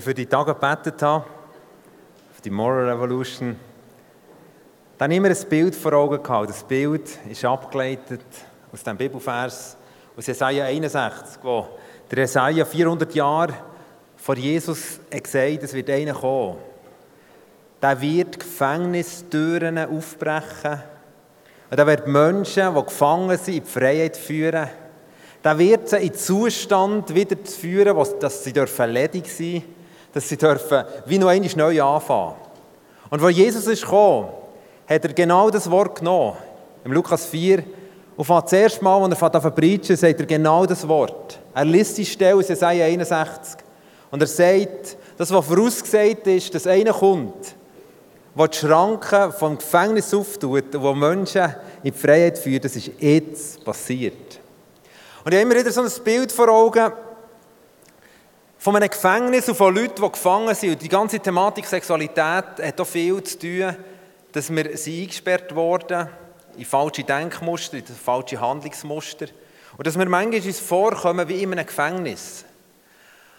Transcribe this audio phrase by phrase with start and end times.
[0.00, 1.26] ich für die Tage gebetet habe,
[2.32, 3.54] für die Moral Revolution,
[4.96, 6.48] dann immer ein Bild vor Augen gehabt.
[6.48, 8.24] Das Bild ist abgeleitet
[8.72, 9.76] aus dem Bibelvers
[10.16, 11.68] aus Jesaja 61, wo
[12.10, 13.52] der Jesaja 400 Jahre
[14.16, 16.56] vor Jesus gesagt es wird einer kommen.
[17.82, 20.82] Der wird Gefängnistüren aufbrechen.
[21.70, 24.68] Und der wird Menschen, die gefangen sind, in die Freiheit führen.
[25.44, 29.79] Der wird sie in den Zustand wieder führen, dass sie ledig sein dürfen,
[30.12, 32.34] dass sie dürfen wie noch einmal neu anfangen.
[33.10, 34.28] Und wo Jesus ist gekommen,
[34.88, 36.36] hat er genau das Wort genommen.
[36.84, 37.62] Im Lukas 4
[38.16, 41.38] und das erste Mal, als er anfängt zu sagt er genau das Wort.
[41.54, 43.64] Er liest die Stelle aus Jesaja 61.
[44.10, 47.54] Und er sagt, das, was vorausgesagt ist, dass einer kommt,
[48.36, 52.90] der die Schranken vom Gefängnis auftut und wo Menschen in die Freiheit führt, das ist
[52.98, 54.38] jetzt passiert.
[55.24, 56.92] Und ich habe immer wieder so ein Bild vor Augen
[58.60, 60.72] von einem Gefängnis und von Leuten, die gefangen sind.
[60.72, 63.74] Und die ganze Thematik Sexualität hat auch viel zu tun,
[64.32, 66.06] dass wir eingesperrt wurden
[66.58, 69.28] in falsche Denkmuster, in falsche Handlungsmuster.
[69.78, 72.44] Und dass wir manchmal uns vorkommen wie in einem Gefängnis.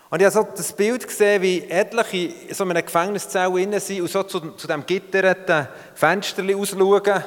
[0.10, 4.02] Und ich habe so das Bild gesehen, wie etliche in so einer Gefängniszelle innen sind
[4.02, 7.24] und so zu, zu diesem gitterten Fenster ausschauen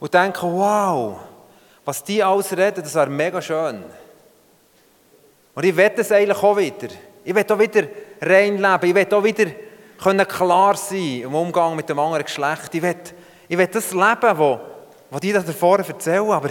[0.00, 1.20] und denken, wow,
[1.84, 3.84] was die alles reden, das wäre mega schön.
[5.54, 6.88] Und ich will das eigentlich auch wieder.
[7.24, 7.86] Ich will auch wieder
[8.20, 8.84] rein leben.
[8.84, 12.74] Ich will auch wieder klar sein im Umgang mit dem anderen Geschlecht.
[12.74, 12.96] Ich will,
[13.48, 14.60] ich will das leben, wo,
[15.10, 16.50] was die da davor erzählen, aber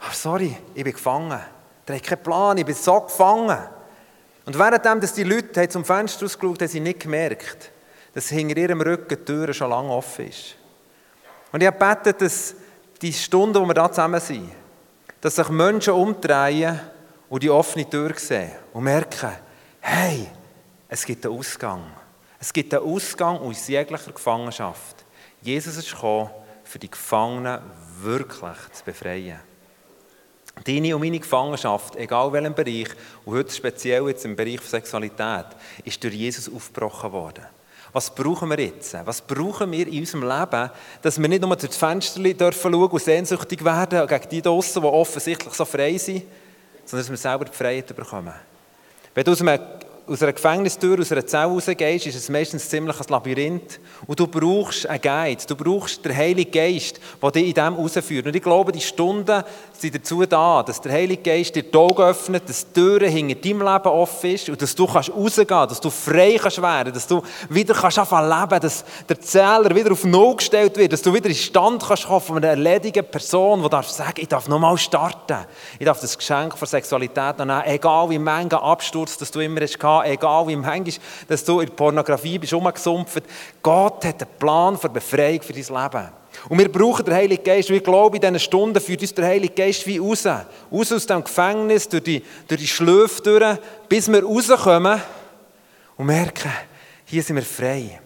[0.00, 1.40] oh sorry, ich bin gefangen.
[1.86, 3.58] Der hat keinen Plan, ich bin so gefangen.
[4.44, 7.70] Und währenddem, dass die Leute zum Fenster rausgeschaut haben, sie nicht gemerkt,
[8.14, 10.56] dass hinter ihrem Rücken die Tür schon lange offen ist.
[11.52, 12.54] Und ich habe gebetet, dass
[13.02, 14.50] die Stunde, wo wir da zusammen sind,
[15.20, 16.78] dass sich Menschen umdrehen
[17.28, 19.32] und die offene Tür sehen und merken,
[19.86, 20.26] hey,
[20.88, 21.84] es gibt einen Ausgang.
[22.40, 25.04] Es gibt einen Ausgang aus jeglicher Gefangenschaft.
[25.40, 26.30] Jesus ist gekommen,
[26.64, 27.60] für die Gefangenen
[28.00, 29.38] wirklich zu befreien.
[30.64, 32.88] Deine und meine Gefangenschaft, egal welchem Bereich,
[33.24, 35.46] und heute speziell jetzt im Bereich Sexualität,
[35.84, 37.44] ist durch Jesus aufgebrochen worden.
[37.92, 38.96] Was brauchen wir jetzt?
[39.04, 40.70] Was brauchen wir in unserem Leben,
[41.00, 44.82] dass wir nicht nur durch das Fenster dürfen schauen und sehnsüchtig werden gegen die draussen,
[44.82, 46.24] die offensichtlich so frei sind,
[46.84, 48.34] sondern dass wir selber die Freiheit bekommen.
[49.16, 49.58] Wenn du aus einem
[50.08, 53.80] aus einer Gefängnistür, aus einer Zelle rausgehst, ist es meistens ziemlich ein Labyrinth.
[54.06, 58.26] Und du brauchst einen Guide, du brauchst den Heiligen Geist, der dich in dem rausführt.
[58.26, 62.02] Und ich glaube, die Stunden sind dazu da, dass der Heilige Geist dir die Augen
[62.02, 65.72] öffnet, dass die Türen hinter deinem Leben offen ist und dass du kannst rausgehen kannst,
[65.72, 69.92] dass du frei kannst werden dass du wieder kannst anfangen leben, dass der Zähler wieder
[69.92, 73.62] auf Null gestellt wird, dass du wieder in Stand kannst kommen von einer erledigen Person,
[73.62, 75.46] die darf sagen, ich darf nochmal starten.
[75.78, 79.78] Ich darf das Geschenk von Sexualität nehmen, egal wie Menge Absturz, dass du immer hast
[80.04, 83.22] egal wie manchmal, dass du in der Pornografie bist umgesumpft.
[83.62, 86.08] Gott hat einen Plan für Befreiung für dein Leben.
[86.48, 87.70] Und wir brauchen den Heiligen Geist.
[87.70, 90.26] Und ich glaube, in diesen Stunden führt uns der Heilige Geist wie raus.
[90.26, 93.58] Raus aus dem Gefängnis, durch die, durch die Schläfe durch,
[93.88, 95.00] bis wir rauskommen
[95.96, 96.52] und merken,
[97.06, 98.00] hier sind wir frei.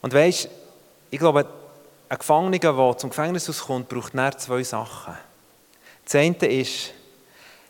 [0.00, 0.48] Und weisst,
[1.10, 1.46] ich glaube,
[2.08, 5.14] ein Gefangener, der zum Gefängnis auskommt, braucht zwei Sachen.
[6.04, 6.92] Das eine ist,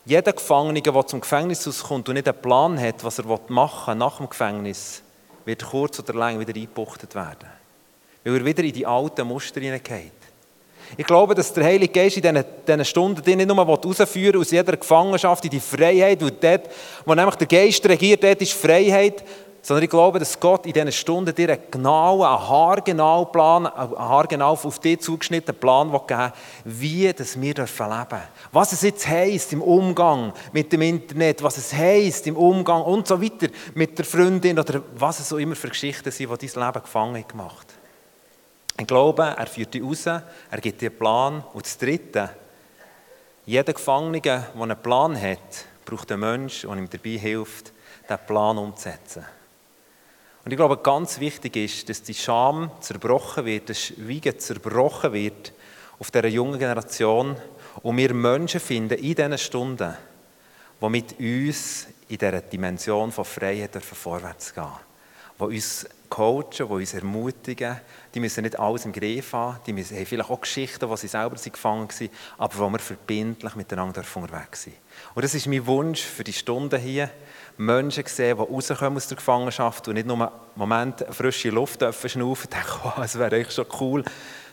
[0.09, 3.95] jeder Gefangene, der zum Gefängnis auskommt und nicht einen Plan hat, was er machen will
[3.95, 5.03] nach dem Gefängnis,
[5.45, 7.47] wird kurz oder lang wieder eingebuchtet werden.
[8.23, 10.11] Weil er wieder in die alten Muster hineingeht.
[10.97, 12.23] Ich glaube, dass der Heilige Geist in
[12.65, 16.69] diesen, Stunden nicht nur herausführen aus jeder Gefangenschaft in die Freiheit, weil dort,
[17.05, 19.23] wo nämlich der Geist regiert, dort ist Freiheit,
[19.61, 23.97] sondern ich glaube, dass Gott in diesen Stunden dir einen genauen, einen haargenauen Plan, einen
[23.97, 26.31] haargenau auf dich zugeschnittenen Plan geben
[26.65, 28.21] wie dass wir leben dürfen.
[28.51, 33.07] Was es jetzt heisst im Umgang mit dem Internet, was es heisst im Umgang und
[33.07, 36.65] so weiter mit der Freundin oder was es so immer für Geschichten sind, die dein
[36.65, 37.67] Leben gefangen gemacht
[38.79, 41.43] Ich glaube, er führt dich raus, er gibt dir einen Plan.
[41.53, 42.29] Und das Dritte,
[43.45, 47.73] jeder Gefangene, der einen Plan hat, braucht einen Menschen, der ihm dabei hilft,
[48.07, 49.25] diesen Plan umzusetzen.
[50.49, 55.53] Und ich glaube, ganz wichtig ist, dass die Scham zerbrochen wird, das Schweigen zerbrochen wird
[55.99, 57.35] auf dieser jungen Generation
[57.83, 59.93] und wir Menschen finden in diesen Stunden,
[60.81, 64.65] die mit uns in dieser Dimension von Freiheit vorwärts gehen
[65.39, 67.79] die uns coachen, die uns ermutigen.
[68.13, 71.07] Die müssen nicht alles im Griff haben, die müssen, haben vielleicht auch Geschichten, wo sie
[71.07, 74.75] selber gefangen waren, aber wo wir verbindlich miteinander unterwegs sind.
[75.13, 77.09] Und das ist mein Wunsch für die Stunden hier,
[77.59, 82.09] Menschen sehen, die rauskommen aus der Gefangenschaft und nicht nur einen Moment frische Luft dürfen
[82.09, 84.03] schnaufen und denken, oh, das wäre echt schon cool,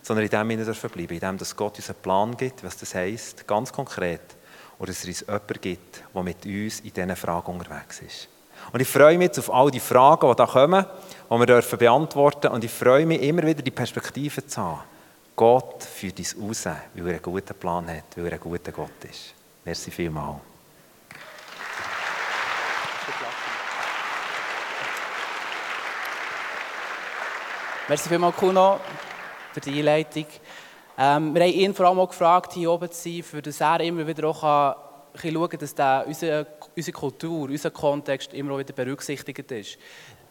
[0.03, 2.97] sondern in dem dürfen bleiben, in dem, dass Gott uns einen Plan gibt, was das
[2.97, 4.23] heisst, ganz konkret,
[4.81, 8.29] oder dass es uns jemanden gibt, der mit uns in diesen Fragen unterwegs ist.
[8.73, 10.85] Und ich freue mich jetzt auf all die Fragen, die da kommen,
[11.31, 14.81] die wir dürfen beantworten Und ich freue mich immer wieder, die Perspektive zu haben.
[15.37, 19.05] Gott führt uns raus, weil er einen guten Plan hat, weil er ein guter Gott
[19.09, 19.33] ist.
[19.65, 20.56] Merci vielmals.
[27.89, 28.81] Merci vielmals, Kuno,
[29.53, 30.27] für die Einleitung.
[30.99, 33.79] Ähm, wir haben ihn vor allem auch gefragt, hier oben zu sein, für dass er
[33.79, 34.75] immer wieder auch kann,
[35.33, 39.79] schauen kann, dass der, unsere, unsere Kultur, unser Kontext immer wieder berücksichtigt ist.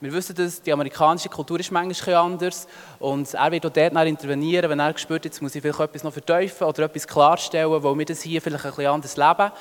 [0.02, 2.68] Wir wissen, dass die amerikanische Kultur ist manchmal anders
[3.00, 6.12] und er wird auch dort intervenieren, wenn er spürt, jetzt muss ich vielleicht etwas noch
[6.12, 9.52] verteufeln oder etwas klarstellen, weil wir das hier vielleicht ein bisschen anders leben.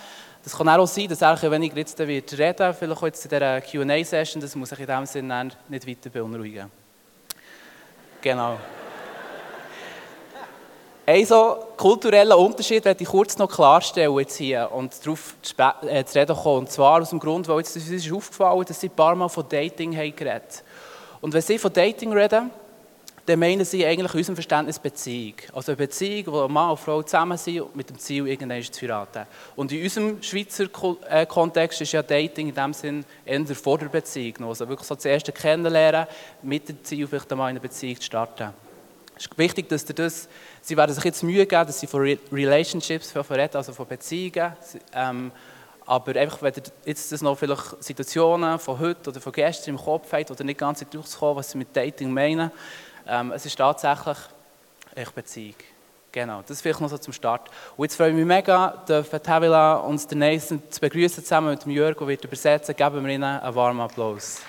[0.43, 3.61] Das kann auch sein, dass er ein weniger jetzt wird vielleicht auch jetzt in dieser
[3.61, 6.84] Q&A-Session, das muss sich in diesem Sinne nicht weiter beunruhigen.
[8.25, 8.57] Genau.
[11.05, 15.55] Ein so kultureller Unterschied werde ich kurz noch klarstellen hier und darauf zu,
[15.87, 16.61] äh, zu reden kommen.
[16.61, 19.29] Und zwar aus dem Grund, weil jetzt, uns ist aufgefallen dass sie ein paar Mal
[19.29, 20.65] von Dating haben geredet
[21.21, 22.51] Und wenn sie von Dating reden,
[23.27, 25.35] dann meinen sie eigentlich in unserem Verständnis Beziehung.
[25.53, 29.27] Also eine Beziehung, wo Mann und Frau zusammen sind mit dem Ziel, irgendwann zu heiraten.
[29.57, 30.67] Und in unserem Schweizer
[31.09, 34.45] äh, Kontext ist ja Dating in dem Sinn eher vor der Beziehung.
[34.47, 36.07] Also wirklich so das erste Kennenlernen,
[36.43, 38.51] mit dem Ziel, vielleicht einmal eine Beziehung zu starten.
[39.17, 40.29] Es ist wichtig, dass ihr das,
[40.61, 44.53] sie werden sich jetzt Mühe geben, dass sie von Relationships reden, also von Beziehungen.
[44.93, 45.33] Ähm,
[45.87, 49.81] aber einfach, wenn ihr jetzt das noch vielleicht Situationen von heute oder von gestern im
[49.81, 52.51] Kopf habt oder nicht ganz durchzukommen, was sie mit Dating meinen,
[53.07, 54.19] ähm, es ist tatsächlich
[54.95, 55.55] echt Beziehung.
[56.13, 57.51] Genau, das vielleicht noch so zum Start.
[57.77, 61.65] Und jetzt freue ich mich mega, dürfen Tavila und den Nathan zu begrüßen, zusammen mit
[61.65, 62.77] dem Jörg, der wird übersetzen.
[62.77, 64.41] Geben wir ihnen einen warmen Applaus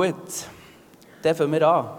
[0.00, 0.46] Gut,
[1.20, 1.90] dann fangen wir an.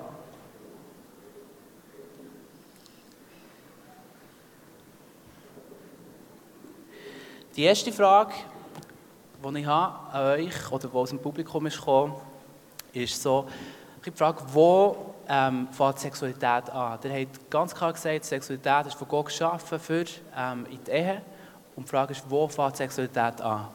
[7.56, 8.34] Die erste Frage,
[9.44, 12.16] die ich habe an euch oder die aus dem Publikum ist gekommen,
[12.92, 13.48] ist so,
[14.04, 16.98] die Frage, wo ähm, fängt Sexualität an?
[17.04, 20.06] Ihr habt ganz klar gesagt, Sexualität ist von Gott geschaffen für
[20.36, 21.22] ähm, in die Ehe.
[21.76, 23.68] Und die Frage ist, wo fängt Sexualität an?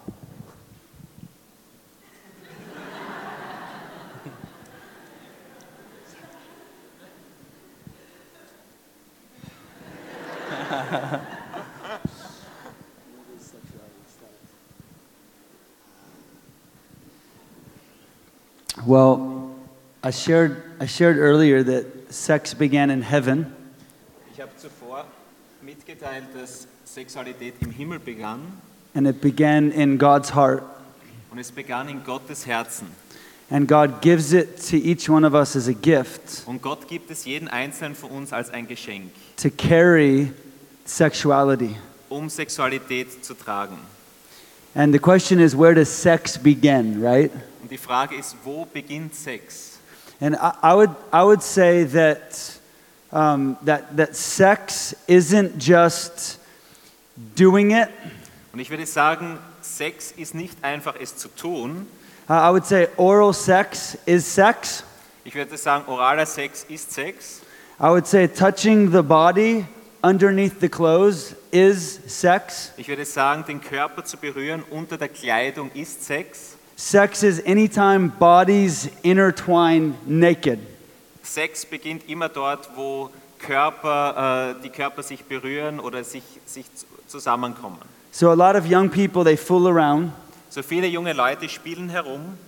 [18.87, 19.55] well,
[20.03, 23.55] I shared, I shared earlier that sex began in heaven.
[24.33, 25.05] Ich habe zuvor
[25.63, 28.61] mitgeteilt, dass Sexualität im Himmel begann.
[28.95, 30.65] And it began in God's heart.
[31.31, 32.89] Und es begann in Gottes Herzen.
[33.49, 36.43] And God gives it to each one of us as a gift.
[36.47, 39.13] Und Gott gibt es jeden einzelnen von uns als ein Geschenk.
[39.37, 40.33] To carry
[40.89, 41.77] sexuality.
[42.09, 43.79] Um Sexualität zu tragen.
[44.75, 47.31] And the question is, where does sex begin, right?
[47.63, 49.79] Und die Frage ist, wo beginnt Sex?
[50.21, 52.61] And I, I would, I would say that,
[53.11, 56.39] um, that, that sex isn't just
[57.35, 57.89] doing it.
[58.53, 61.87] Und ich würde sagen, Sex ist nicht einfach es zu tun.
[62.29, 64.85] Uh, I would say oral sex is sex.
[65.25, 67.41] Ich würde sagen, oraler Sex ist Sex.
[67.81, 69.67] I would say touching the body
[70.07, 72.73] underneath the clothes is sex.
[72.77, 76.57] Ich würde sagen, den Körper zu berühren unter der Kleidung ist Sex.
[76.77, 80.61] Sex is anytime bodies intertwine naked.
[81.23, 86.67] Sex beginnt immer dort, wo Körper, äh, die Körper sich berühren oder sich, sich
[87.09, 87.79] zusammenkommen.
[88.13, 90.13] So a lot of young people they fool around.
[90.51, 92.39] So viele junge Leute spielen herum.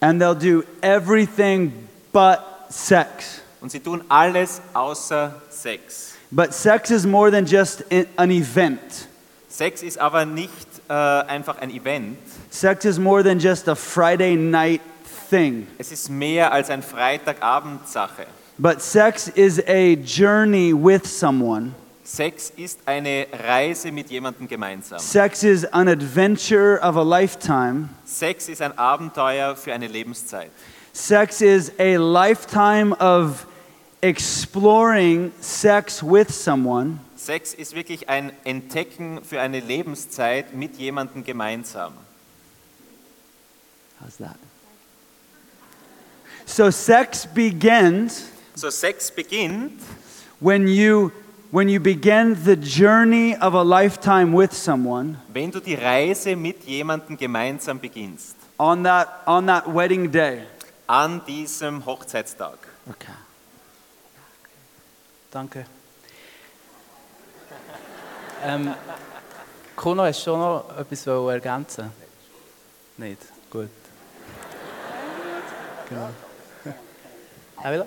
[0.00, 1.72] And they'll do everything
[2.12, 2.38] but
[2.70, 3.42] sex.
[3.60, 6.11] Und sie tun alles außer Sex.
[6.34, 9.06] But sex is more than just an event.
[9.50, 10.50] Sex ist aber nicht
[10.88, 12.16] äh, einfach ein Event.
[12.48, 14.80] Sex is more than just a Friday night
[15.28, 15.66] thing.
[15.76, 18.26] Es ist mehr als ein Freitagabend-Sache.
[18.58, 21.74] But sex is a journey with someone.
[22.02, 24.98] Sex ist eine Reise mit jemandem gemeinsam.
[24.98, 27.90] Sex is an adventure of a lifetime.
[28.06, 30.50] Sex ist ein Abenteuer für eine Lebenszeit.
[30.94, 33.46] Sex is a lifetime of
[34.02, 36.98] exploring sex with someone.
[37.16, 41.92] Sex ist wirklich ein Entdecken für eine Lebenszeit mit jemandem gemeinsam.
[44.00, 44.36] How's that?
[46.44, 49.80] So sex begins So Sex beginnt,
[50.40, 51.10] when you
[51.52, 56.64] when you begin the journey of a lifetime with someone Wenn du die Reise mit
[56.64, 60.42] jemandem gemeinsam beginnst, on that, on that wedding day.
[60.86, 62.58] an diesem Hochzeitstag,
[62.90, 63.12] Okay.
[65.32, 65.64] Danke.
[68.44, 68.74] ähm,
[69.74, 71.90] Kuno, hast du schon noch etwas ergänzen?
[72.98, 73.22] Nicht?
[73.50, 73.70] Gut.
[75.88, 76.10] Genau.
[77.64, 77.86] Avila?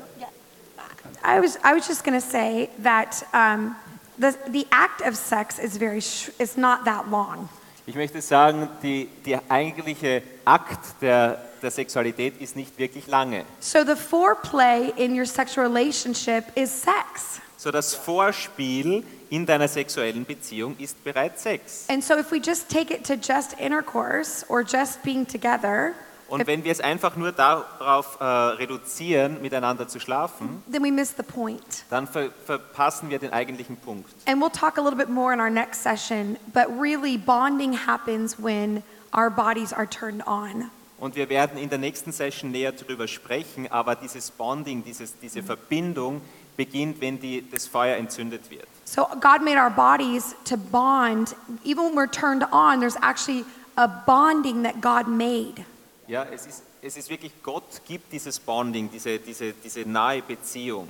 [1.23, 3.75] I was, I was just going to say that um,
[4.17, 7.47] the, the act of sex is very, sh- it's not that long.
[7.87, 13.45] Ich möchte sagen, die, der eigentliche Akt der, der Sexualität ist nicht wirklich lange.
[13.59, 17.41] So the foreplay in your sexual relationship is sex.
[17.57, 21.85] So das Vorspiel in deiner sexuellen Beziehung ist bereits Sex.
[21.89, 25.93] And so if we just take it to just intercourse or just being together,
[26.27, 31.13] Und wenn wir es einfach nur darauf äh, reduzieren, miteinander zu schlafen, then we miss
[31.15, 31.85] the point.
[31.89, 34.09] dann ver verpassen wir den eigentlichen Punkt.
[34.27, 38.37] And we'll talk a little bit more in our next session, but really bonding happens
[38.39, 38.81] when
[39.15, 40.71] our bodies are turned on.
[40.97, 45.43] Und wir werden in der nächsten Session näher darüber sprechen, aber dieses Bonding, dieses, diese
[45.43, 46.21] Verbindung
[46.55, 48.67] beginnt, wenn die, das Feuer entzündet wird.
[48.85, 51.35] So God made our bodies to bond.
[51.63, 53.43] Even when we're turned on, there's actually
[53.75, 55.65] a bonding that God made.
[56.07, 60.87] Ja, es ist, es ist wirklich, Gott gibt dieses Bonding, diese, diese, diese nahe Beziehung.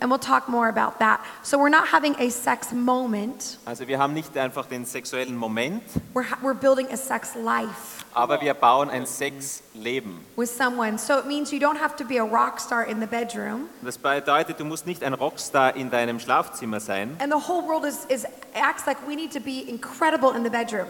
[0.00, 1.20] And we'll, talk more about that.
[1.44, 5.84] So we're not having a sex moment, Also wir haben nicht einfach den sexuellen Moment,
[6.14, 10.18] we're, ha- we're building a sex life aber wir bauen ein Sexleben.
[10.36, 10.98] with someone.
[10.98, 13.68] So it means you don't have to be a rock star in the bedroom.
[13.82, 17.16] Das bedeutet, du musst nicht ein Rockstar in deinem Schlafzimmer sein.
[17.20, 20.50] And the whole world is, is acts like we need to be incredible in the
[20.50, 20.88] bedroom.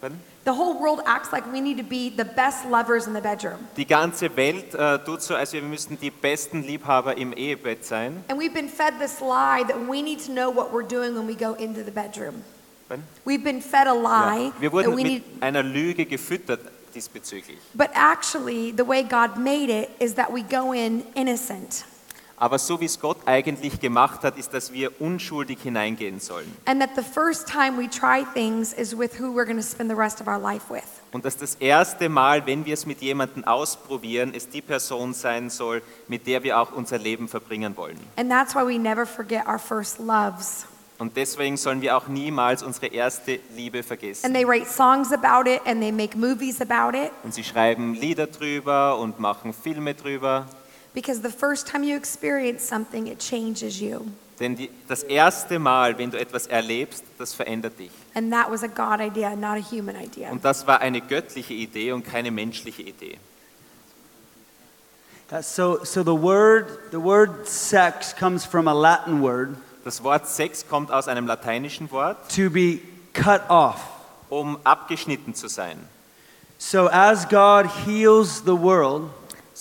[0.00, 0.18] Pardon?
[0.44, 3.68] The whole world acts like we need to be the best lovers in the bedroom.
[3.76, 8.24] Die ganze Welt äh, tut so, als wir müssten die besten Liebhaber im Ehebett sein.
[8.28, 11.26] And we've been fed this lie that we need to know what we're doing when
[11.26, 12.42] we go into the bedroom.
[12.88, 13.06] Pardon?
[13.26, 14.52] We've been fed a lie Ja.
[14.60, 16.60] Wir that wurden we mit need, einer Lüge gefüttert
[16.94, 17.58] diesbezüglich.
[17.74, 21.84] but actually, the way God made it is that we go in innocent.
[22.40, 26.50] Aber so wie es Gott eigentlich gemacht hat, ist, dass wir unschuldig hineingehen sollen.
[26.64, 29.90] And that the first time we try things is with who we're going to spend
[29.90, 30.82] the rest of our life with.
[31.12, 35.50] Und dass das erste Mal, wenn wir es mit jemandem ausprobieren, es die Person sein
[35.50, 37.98] soll, mit der wir auch unser Leben verbringen wollen.
[38.16, 40.64] And that's why we never forget our first loves.
[40.98, 44.32] Und deswegen sollen wir auch niemals unsere erste Liebe And vergessen.
[44.32, 48.26] they write songs about it and they make movies about it Und sie schreiben Lieder
[48.28, 50.46] drüber und machen Filme drüber.
[50.94, 54.06] Because the first time you experience something, it changes you.
[54.38, 57.90] Denn die, das erste Mal, wenn du etwas erlebst, das verändert dich.
[58.14, 60.30] And that was a God idea, not a human idea.
[60.30, 63.18] Und das war eine göttliche Idee und keine menschliche Idee.
[65.32, 70.26] Uh, so, so the word, the word sex comes from a Latin word, Das Wort
[70.26, 72.80] Sex kommt aus einem lateinischen Wort, to be
[73.14, 73.80] cut off.
[74.28, 75.78] um abgeschnitten zu sein.
[76.58, 79.10] So as God heals the world,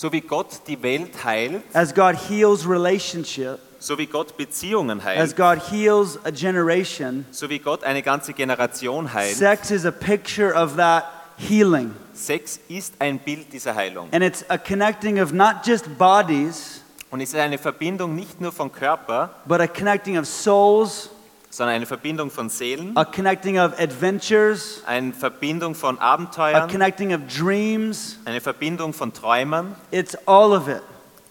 [0.02, 5.36] So wie Gott die Welt heilt, as God heals relationship, so wie Gott Beziehungen as
[5.36, 10.54] God heals a generation, so wie Gott eine ganze Generation heilt, sex is a picture
[10.54, 11.04] of that
[11.36, 11.94] healing.
[12.14, 14.08] Sex ist ein Bild dieser Heilung.
[14.14, 18.54] And it's a connecting of not just bodies, Und es ist eine Verbindung nicht nur
[18.54, 21.10] von Körper, but a connecting of souls,
[21.50, 27.14] sondern eine Verbindung von Seelen, a connecting of adventures, eine Verbindung von a Abenteuern, connecting
[27.14, 28.18] of dreams.
[28.26, 29.76] eine Verbindung von Träumern.
[29.92, 30.82] It's all of it.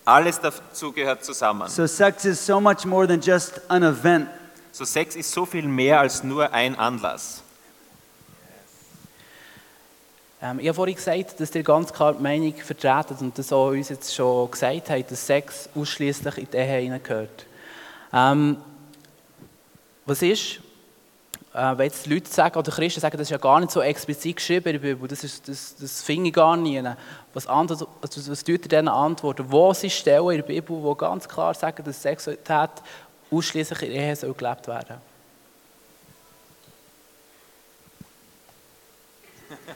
[0.04, 1.68] Alles dazu gehört zusammen.
[1.68, 4.28] So sex is so much more than just an event.
[4.78, 7.42] So Sex ist so viel mehr als nur ein Anlass.
[10.40, 13.70] Ähm, ich habe vorhin gesagt, dass ihr ganz klar die Meinung vertretet und das auch
[13.70, 17.46] uns jetzt schon gesagt habt, dass Sex ausschließlich in die Ehe hineingehört.
[18.12, 18.58] Ähm,
[20.08, 20.60] was ist,
[21.52, 24.36] äh, wenn jetzt Leute sagen, oder Christen sagen, das ist ja gar nicht so explizit
[24.36, 26.82] geschrieben in der Bibel, das, ist, das, das finde ich gar nie.
[27.34, 29.44] Was, antwort, also was tut ihr denen antworten?
[29.50, 32.70] Wo sind Stellen in der Bibel, die ganz klar sagen, dass Sexualität
[33.30, 34.96] ausschließlich in Ehe soll gelebt werden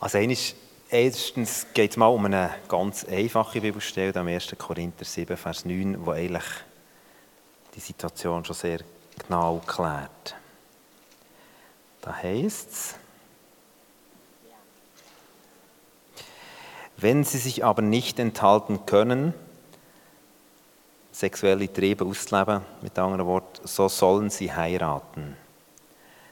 [0.00, 0.54] Also eines-
[0.90, 4.54] erstens geht es mal um eine ganz einfache Bibelstelle, am 1.
[4.58, 6.44] Korinther 7, Vers 9, wo eigentlich
[7.74, 8.80] die Situation schon sehr
[9.18, 10.34] genau klärt.
[12.00, 12.94] Da heißt es,
[16.96, 19.34] wenn sie sich aber nicht enthalten können,
[21.12, 25.36] sexuelle Triebe auszuleben, mit anderen Worten, so sollen sie heiraten.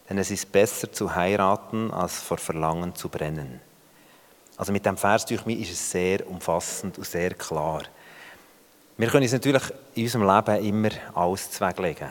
[0.09, 3.61] Denn es ist besser zu heiraten, als vor Verlangen zu brennen.
[4.57, 7.83] Also mit dem Vers durch mich ist es sehr umfassend und sehr klar.
[8.97, 9.63] Wir können uns natürlich
[9.95, 12.09] in unserem Leben immer alles zweglegen.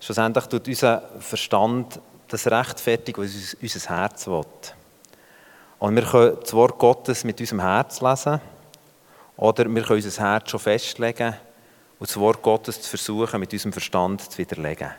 [0.00, 4.44] Schlussendlich tut unser Verstand das rechtfertigen, was uns- unser Herz will.
[5.78, 8.40] Und wir können das Wort Gottes mit unserem Herz lesen
[9.36, 11.34] oder wir können unser Herz schon festlegen
[11.98, 14.90] und das Wort Gottes zu versuchen, mit unserem Verstand zu widerlegen.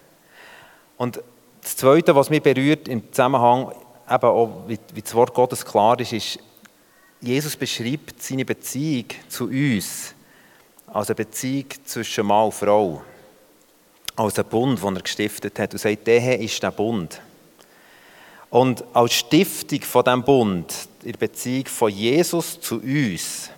[0.97, 1.21] Und
[1.61, 3.73] das Zweite, was mich berührt im Zusammenhang,
[4.09, 6.39] eben auch, wie, wie das Wort Gottes klar ist, ist,
[7.21, 10.13] Jesus beschreibt seine Beziehung zu uns
[10.87, 13.01] als eine Beziehung zwischen Mann und Frau.
[14.15, 17.21] Als einen Bund, den er gestiftet hat und sagt, der ist der Bund.
[18.49, 20.73] Und als Stiftung von diesem Bund,
[21.03, 23.49] in Beziehung von Jesus zu uns,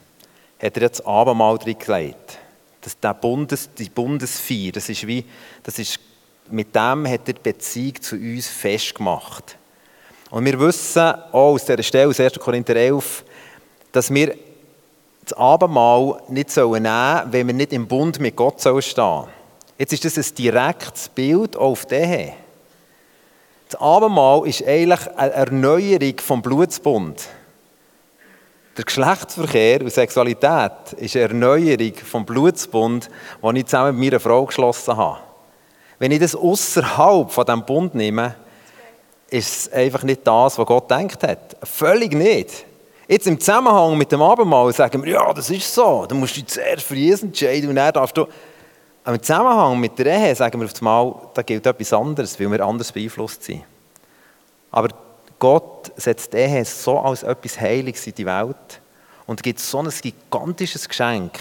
[0.62, 2.39] hat er jetzt Abendmahl drin gelegt.
[2.81, 5.24] Das, der Bundes, die Bundesfeier, das ist wie,
[5.63, 6.00] das ist,
[6.50, 9.58] mit dem hat er die Beziehung zu uns festgemacht.
[10.31, 12.39] Und wir wissen auch aus dieser Stelle, aus 1.
[12.39, 13.25] Korinther 11,
[13.91, 14.33] dass wir
[15.25, 19.25] das Abendmahl nicht sollen nehmen wenn wir nicht im Bund mit Gott sollen stehen
[19.77, 22.31] Jetzt ist das ein direktes Bild auf den.
[23.69, 27.27] Das Abendmahl ist eigentlich eine Erneuerung vom Blutsbund.
[28.77, 33.09] Der Geschlechtsverkehr und Sexualität ist eine Erneuerung vom Blutsbund,
[33.43, 35.19] den ich zusammen mit meiner Frau geschlossen habe.
[36.00, 38.35] Wenn ich das außerhalb von diesem Bund nehme,
[39.31, 41.55] ist es einfach nicht das, was Gott denkt hat.
[41.63, 42.65] Völlig nicht.
[43.07, 46.45] Jetzt im Zusammenhang mit dem Abendmahl sagen wir, ja, das ist so, du musst dich
[46.47, 48.27] zuerst für Jesus entscheiden und dann darfst du...
[49.03, 52.51] Aber im Zusammenhang mit der Ehe sagen wir auf einmal, da gilt etwas anderes, weil
[52.51, 53.63] wir anders beeinflusst sind.
[54.69, 54.89] Aber
[55.39, 58.81] Gott setzt die Ehe so als etwas Heiliges in die Welt
[59.25, 61.31] und gibt so ein gigantisches Geschenk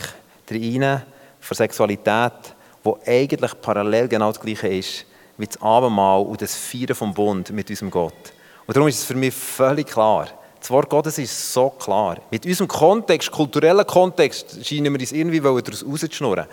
[0.51, 1.03] rein
[1.41, 5.07] für Sexualität, wo eigentlich parallel genau das Gleiche ist
[5.41, 8.33] wie das Abendmahl und das Feiern vom Bund mit unserem Gott.
[8.67, 10.29] Und darum ist es für mich völlig klar.
[10.61, 12.19] Das Wort Gottes ist so klar.
[12.31, 16.47] Mit unserem Kontext, kulturellen Kontext, scheinen wir uns irgendwie daraus rauszuschnurren.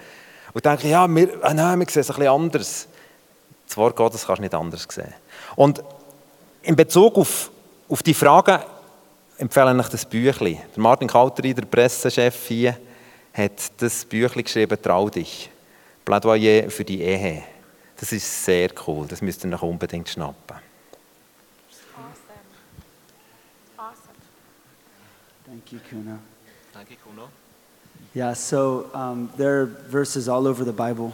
[0.53, 2.87] Und denken, ja, wir, ah, nein, wir sehen es ein bisschen anders.
[3.67, 5.13] Das Wort Gottes kannst du nicht anders sehen.
[5.57, 5.83] Und
[6.61, 7.51] in Bezug auf,
[7.89, 8.59] auf die Fragen
[9.37, 10.59] empfehle ich das Büchlein.
[10.77, 12.77] Martin Kalteri, der Pressechef hier,
[13.33, 15.49] hat das Büchlein geschrieben, «Trau dich».
[16.05, 17.43] Plädoyer für die Ehe.
[17.99, 20.57] Das ist sehr cool, das müsst ihr euch unbedingt schnappen.
[25.45, 26.19] Thank you, Kuna.
[26.73, 27.29] Danke, Kuno.
[28.13, 31.13] Yeah, so um, there are verses all over the Bible.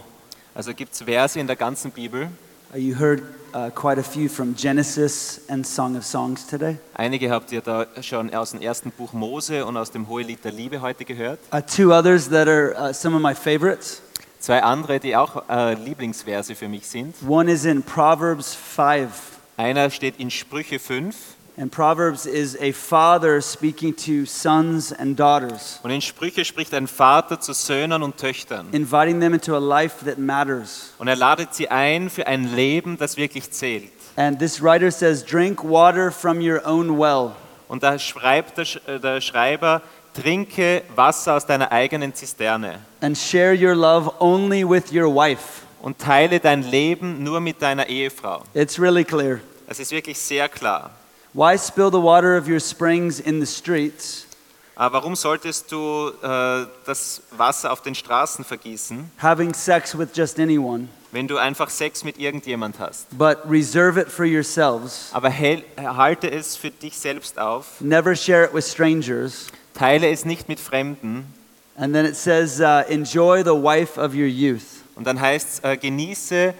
[0.55, 2.29] Also gibt es Verse in der ganzen Bibel.
[2.73, 6.77] Uh, you heard uh, quite a few from Genesis and Song of Songs today.
[6.95, 10.51] Einige habt ihr da schon aus dem ersten Buch Mose und aus dem Hohelied der
[10.51, 11.39] Liebe heute gehört.
[11.51, 14.01] Uh, two others that are uh, some of my favorites.
[14.43, 17.15] Zwei andere, die auch äh, Lieblingsverse für mich sind.
[17.25, 19.07] One is in Proverbs 5.
[19.55, 21.15] Einer steht in Sprüche 5
[21.55, 26.87] And Proverbs is a father speaking to sons and daughters, und in Sprüche spricht ein
[26.87, 28.67] Vater zu Söhnen und Töchtern.
[28.73, 30.91] inviting them into a life that matters.
[30.97, 33.91] Und er ladet sie ein für ein Leben, das wirklich zählt.
[34.17, 37.31] And this writer says, Drink water from your own well.
[37.69, 39.81] Und da schreibt der, Sch- äh, der Schreiber,
[40.13, 45.61] trinke Wasser aus deiner eigenen Zisterne and share your love only with your wife.
[45.81, 48.43] und teile dein Leben nur mit deiner Ehefrau.
[48.53, 49.41] It's really clear.
[49.67, 50.91] Das ist wirklich sehr klar.
[51.33, 54.25] Why spill the water of your springs in the streets,
[54.75, 60.39] Aber warum solltest du äh, das Wasser auf den Straßen vergießen, having sex with just
[60.39, 63.07] anyone, wenn du einfach Sex mit irgendjemand hast?
[63.17, 65.09] but reserve it for yourselves?
[65.11, 69.47] Aber halte es für dich selbst auf, Never share it with strangers.
[69.73, 71.25] Teile es nicht mit Fremden.
[71.75, 74.83] And then it says, uh, Enjoy the wife of your youth.
[74.95, 76.53] Und dann heißt es, äh, genieße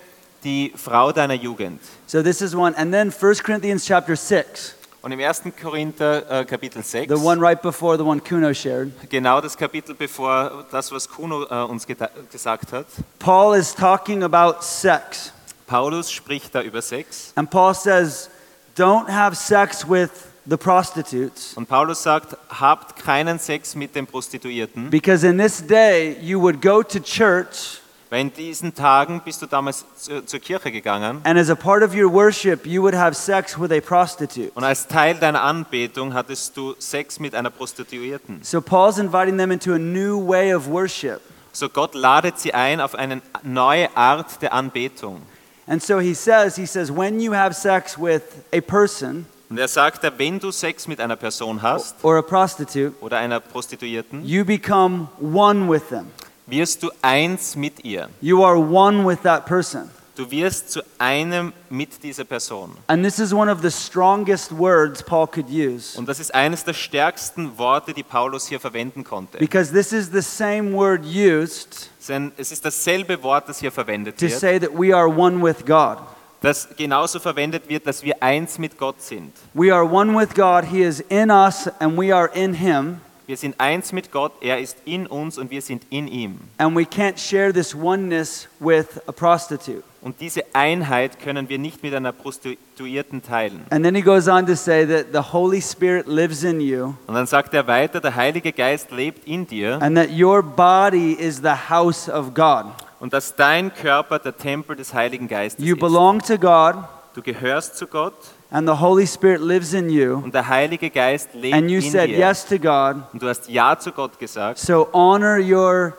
[0.43, 1.79] die Frau deiner Jugend.
[2.07, 2.75] So this is one.
[2.77, 5.43] And then 1 Corinthians chapter 6, Und im 1.
[5.61, 9.93] Korinther äh, Kapitel 6, the one right before the one Kuno shared, genau das Kapitel
[9.93, 12.85] bevor das, was Kuno äh, uns gesagt hat,
[13.19, 15.33] Paul is talking about sex.
[15.67, 17.33] Paulus spricht da über Sex.
[17.35, 18.29] And Paul says,
[18.75, 20.09] Don't have sex with
[20.45, 26.17] the prostitutes, Und Paulus sagt, habt keinen Sex mit den Prostituierten, because in this day
[26.21, 27.79] you would go to church,
[28.09, 31.81] weil in diesen Tagen bist du damals zu, zur Kirche gegangen and as a part
[31.81, 34.51] of your worship, you would have sex with a prostitute.
[34.55, 38.39] und als Teil deiner Anbetung hattest du Sex mit einer Prostituierten.
[38.43, 41.21] So Paul's inviting them into a new way of worship.
[41.53, 45.21] So Gott ladet sie ein auf eine neue Art der Anbetung.
[45.65, 49.67] And so he says, he says, when you have sex with a person Und er
[49.67, 54.43] sagt, wenn du Sex mit einer Person hast or a prostitute, oder einer Prostituierten, you
[54.43, 56.07] become one with them.
[56.47, 58.09] wirst du eins mit ihr.
[58.19, 59.91] You are one with that person.
[60.15, 62.71] Du wirst zu einem mit dieser Person.
[62.87, 66.63] And this is one of the strongest words Paul could use Und das ist eines
[66.63, 69.37] der stärksten Worte, die Paulus hier verwenden konnte.
[69.37, 74.17] because this is the same word used Denn es ist dasselbe Wort, das hier verwendet
[74.17, 75.99] to wird, say that we are one with God.
[76.43, 79.31] Das genauso verwendet wird, dass wir eins mit Gott sind.
[79.53, 80.65] We are one with God.
[80.65, 82.99] He is in us and we are in him.
[83.25, 86.39] Wir sind eins mit Gott, er ist in uns und wir sind in ihm.
[86.57, 89.83] And we can't share this oneness with a prostitute.
[90.01, 93.61] Und diese Einheit können wir nicht mit einer Prostituierten teilen.
[93.69, 97.15] And then he goes on to say that the Holy Spirit lives in you Und
[97.15, 101.37] dann sagt er weiter, der Heilige Geist lebt in dir and that your body is
[101.37, 102.65] the house of God.
[103.03, 105.81] Und dass dein Körper der Tempel des Heiligen Geistes You ist.
[105.81, 106.75] belong to God
[107.13, 108.13] Du gehörst zu Gott
[108.49, 110.15] and the Holy Spirit lives in you.
[110.23, 112.17] und der Heilige Geist lebt And you in said dir.
[112.17, 113.03] yes to God.
[113.11, 114.57] Und du hast Ja zu Gott gesagt.
[114.57, 115.93] So honor your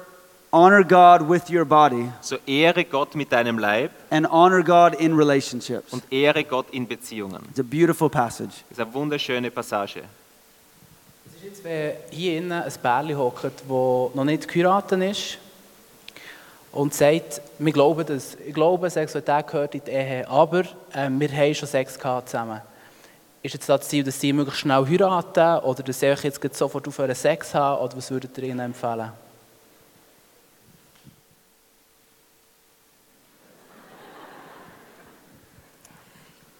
[0.51, 5.14] honor God with your body So ehre Gott mit deinem Leib and honor God in
[5.14, 5.93] relationships.
[5.93, 7.43] und ehre Gott in Beziehungen.
[7.51, 8.49] It's a beautiful passage.
[8.71, 10.01] Das ist eine wunderschöne Passage.
[11.27, 15.38] Es ist jetzt, wenn hier innen ein Pärchen hockt, das noch nicht geheiratet ist
[16.74, 18.37] und sagt, wir glauben das.
[18.44, 22.60] Ich glaube, Sexualität gehört in die Ehe, aber ähm, wir haben schon Sex gehabt zusammen.
[23.42, 27.14] Ist jetzt das Ziel, dass sie möglichst schnell heiraten oder dass sie jetzt sofort aufhören
[27.14, 29.12] Sex haben oder was würdet ihr ihnen empfehlen?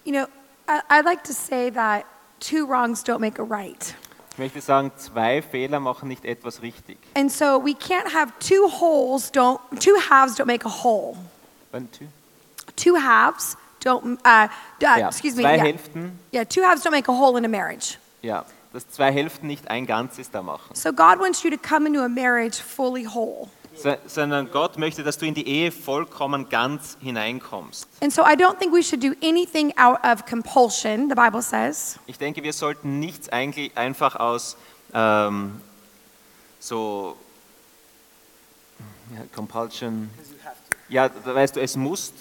[0.05, 0.27] You know,
[0.67, 2.05] I'd like to say that
[2.39, 3.95] two wrongs don't make a right.
[4.35, 6.97] Ich möchte sagen, zwei Fehler machen nicht etwas richtig.
[7.15, 11.15] And so we can't have two wholes don't two halves don't make a whole.
[11.71, 12.07] One, two.
[12.75, 14.47] Two halves don't uh, uh,
[14.81, 15.43] Ja, excuse me.
[15.43, 15.63] zwei Yeah.
[15.63, 17.97] Hälften, yeah, two halves don't make a whole in a marriage.
[18.23, 18.43] ja,
[18.73, 20.75] dass zwei Hälften nicht ein Ganzes da machen.
[20.75, 23.47] So God wants you to come into a marriage fully whole.
[23.77, 27.87] So- Sondern Gott möchte, dass du in die Ehe vollkommen ganz hineinkommst.
[28.01, 31.99] And so I don't think we should do anything out of compulsion, the Bible says.
[32.07, 34.55] Ich denke, wir sollten nichts eigentlich einfach aus
[34.93, 35.59] ähm,
[36.59, 37.17] so
[39.13, 40.09] ja, Compulsion.
[40.89, 42.13] Ja, weißt du, es muss,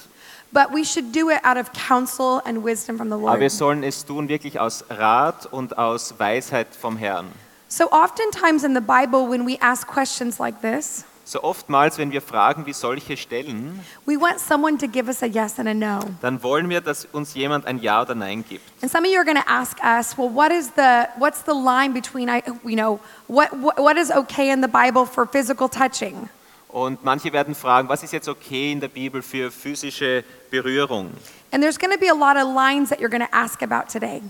[0.52, 3.50] But we should do it out of counsel and wisdom from the aber wir Lord.
[3.50, 7.26] sollen es tun wirklich aus Rat und aus Weisheit vom Herrn.
[7.66, 12.20] So oftentimes in the Bible, when we ask questions like this, So oftmals, wenn wir
[12.20, 16.00] Fragen wie solche stellen, yes no.
[16.20, 18.62] dann wollen wir, dass uns jemand ein Ja oder Nein gibt.
[18.82, 21.52] And some of you are going to ask us, well, what is the what's the
[21.52, 25.68] line between I, you know, what, what what is okay in the Bible for physical
[25.68, 26.28] touching?
[26.68, 31.12] Und manche werden fragen, was ist jetzt okay in der Bibel für physische Berührung?
[31.52, 33.88] And there's going to be a lot of lines that you're going to ask about
[33.88, 34.20] today,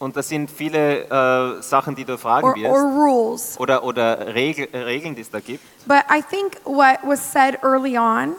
[0.00, 2.96] Und das sind viele äh, Sachen, die du fragen or, or wirst.
[2.96, 3.60] rules.
[3.60, 5.62] Oder, oder Regel, äh, Regeln, die es da gibt.
[5.86, 8.34] But I think what was said early on,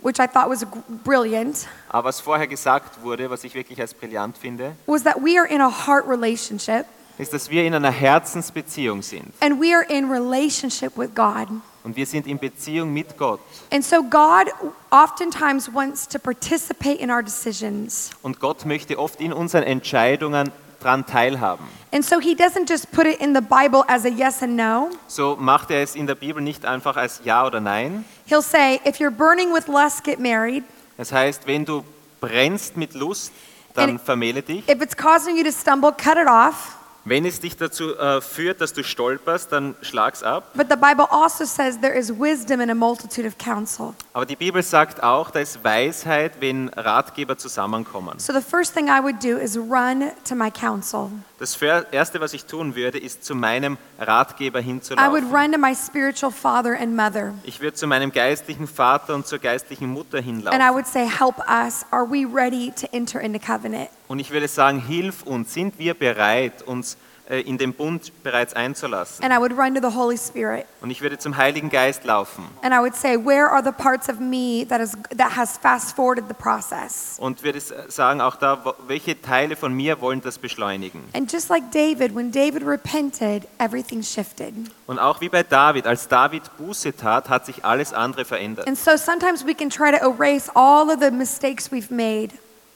[0.00, 0.66] which I thought was
[1.04, 5.38] brilliant, Aber was vorher gesagt wurde, was ich wirklich als brillant finde, was that we
[5.38, 6.86] are in a heart relationship
[7.18, 9.34] ist, dass wir in einer Herzensbeziehung sind.
[9.40, 11.46] and we are in relationship with God.
[11.84, 13.40] Und wir sind in Beziehung mit Gott.
[13.70, 14.46] And so God
[14.90, 18.12] oftentimes wants to participate in our decisions.
[18.22, 20.50] Und Gott möchte oft in unseren Entscheidungen
[20.82, 21.66] daran teilhaben.
[21.92, 24.90] And so he doesn't just put it in the Bible as a yes and no.
[25.08, 28.04] So macht er es in der Bibel nicht einfach als Ja oder Nein.
[28.28, 30.64] He'll say, if you're burning with lust, get married.
[30.96, 31.84] Das heißt, wenn du
[32.20, 33.32] brennst mit Lust,
[33.74, 34.68] dann And- vermähle dich.
[34.68, 36.76] If it's causing you to stumble, cut it off.
[37.04, 40.52] Wenn es dich dazu äh, führt, dass du stolperst, dann schlag's ab.
[40.54, 43.94] But the Bible also says there is wisdom in a multitude of counsel.
[44.12, 48.18] Aber die Bibel sagt auch, da ist Weisheit, wenn Ratgeber zusammenkommen.
[48.20, 51.10] So the first thing I would do is run to my counsel.
[51.40, 55.34] Das Erste, was ich tun würde, ist zu meinem Ratgeber I would hinzulaufen.
[55.34, 57.34] run to my spiritual father and mother.
[57.42, 60.74] Ich würde zu meinem geistlichen Vater und zur geistlichen Mutter And I hinlaufen.
[60.74, 61.84] would say, Help us.
[61.90, 63.88] Are we ready to enter into covenant?
[64.12, 66.98] Und ich würde sagen, hilf uns, sind wir bereit, uns
[67.30, 69.24] äh, in den Bund bereits einzulassen?
[69.24, 70.66] And I would run to the Holy Spirit.
[70.82, 74.10] Und ich würde zum Heiligen Geist laufen And I would say, Where are the parts
[74.10, 77.16] of me that, is, that has fast forwarded the process?
[77.20, 81.02] und würde sagen, auch da, welche Teile von mir wollen das beschleunigen?
[81.14, 84.52] And just like David, when David repented, everything shifted.
[84.86, 88.68] Und auch wie bei David, als David Buße tat, hat sich alles andere verändert.
[88.68, 92.34] And so sometimes we can try to erase all of the mistakes we've made,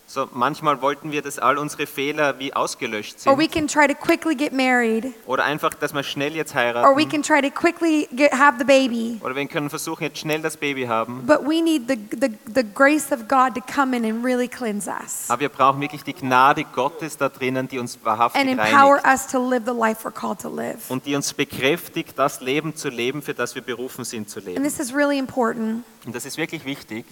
[0.08, 3.52] So manchmal wollten wir, dass all unsere Fehler wie ausgelöscht or we sind.
[3.52, 7.08] can try to quickly get married, Oder einfach, dass wir schnell jetzt or we heiraten.
[7.08, 9.18] can try to quickly get, have the baby.
[9.24, 11.26] Oder wir können versuchen, jetzt schnell das Baby haben.
[11.26, 14.88] But we need the, the, the grace of God to come in and really cleanse
[14.88, 18.98] us Aber wir brauchen wirklich die Gnade Gottes da drinnen, die uns wahrhaftig and empower
[19.02, 19.06] reinigt.
[19.08, 20.88] us to live the life we're called to live.
[20.88, 24.46] Und die uns bekräftigt, das Leben zu leben, für das wir berufen sind zu And
[24.48, 24.62] leben.
[24.62, 25.82] this is really important.
[26.04, 27.04] Und das ist wirklich wichtig.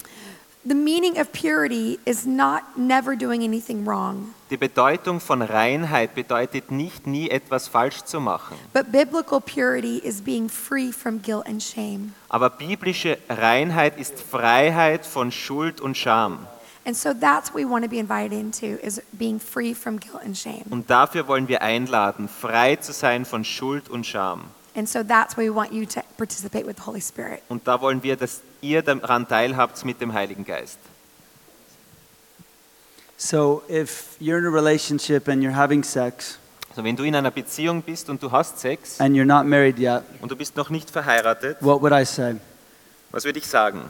[0.66, 6.70] The meaning of purity is not never doing anything wrong, Die Bedeutung von Reinheit bedeutet
[6.70, 8.57] nicht, nie etwas falsch zu machen.
[8.72, 12.12] but biblical purity is being free from guilt and shame.
[12.29, 16.46] Aber biblische Reinheit ist Freiheit von Schuld und Scham.
[16.87, 20.22] And so that's what we want to be invited into is being free from guilt
[20.24, 20.64] and shame.
[20.70, 24.42] Und dafür wollen wir einladen, frei zu sein von Schuld und Scham.
[24.77, 27.40] And so that's why we want you to participate with the Holy Spirit.
[27.48, 30.79] Und da wollen wir, dass ihr daran teilhabt mit dem Heiligen Geist.
[33.16, 36.38] So if you're in a relationship and you're having sex
[36.70, 39.79] Also wenn du in einer Beziehung bist und du hast Sex and you're not married
[39.79, 42.35] yet, und du bist noch nicht verheiratet, what would I say?
[43.12, 43.83] was würde ich sagen?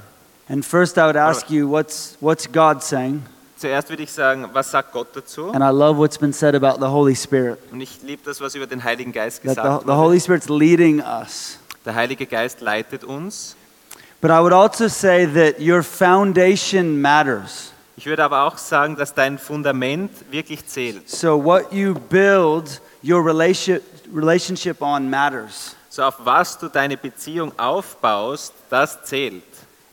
[0.51, 3.23] And first, I would ask you, what's, what's God saying?
[3.57, 5.51] Zuerst würde ich sagen, was sagt Gott dazu?
[5.53, 7.59] And I love what's been said about the Holy Spirit.
[7.73, 10.21] Und ich liebe das, was über den Heiligen Geist gesagt the, the Holy.
[10.21, 11.59] Spirit's leading us.
[11.87, 13.57] Der Heilige Geist leitet uns.
[14.25, 17.75] But I would also say that your foundation matters.
[17.99, 21.11] Ich würde aber auch sagen, dass dein Fundament wirklich zählt.
[21.11, 25.77] So, what you build your relationship on matters.
[25.91, 29.43] So auf was du deine Beziehung aufbaust, das zählt.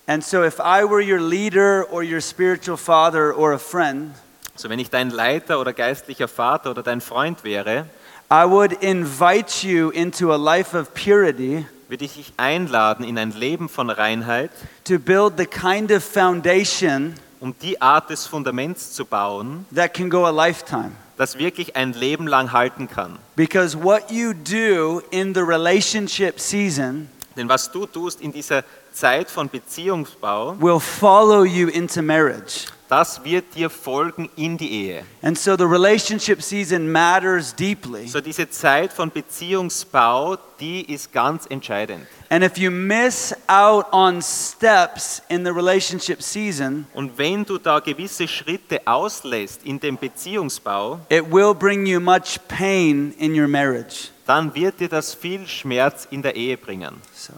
[0.08, 4.16] And so, if I were your leader or your spiritual father or a friend,
[4.56, 7.86] So wenn ich dein Leiter oder geistlicher Vater oder dein Freund wäre,
[8.32, 13.32] I would invite you into a life of purity würde ich dich einladen in ein
[13.32, 14.50] Leben von Reinheit,
[14.86, 20.10] to build the kind of foundation um die Art des Fundaments zu bauen, that can
[20.10, 20.92] go a lifetime.
[21.18, 23.20] das wirklich ein Leben lang halten kann.
[23.36, 29.30] Because what you do in the relationship season Denn was du tust in dieser Zeit
[29.30, 32.68] von Beziehungsbau, will follow you into marriage.
[32.92, 35.06] Das wird dir folgen in die Ehe.
[35.22, 38.06] And so the relationship season matters deeply.
[38.06, 42.06] So diese Zeit von Beziehungsbau, die ist ganz entscheidend.
[42.30, 47.80] And if you miss out on steps in the relationship season, Und wenn du da
[47.80, 54.10] gewisse Schritte auslässt in dem Beziehungsbau, it will bring you much pain in your marriage.
[54.26, 57.02] dann wird dir das viel Schmerz in der Ehe bringen.
[57.16, 57.32] So.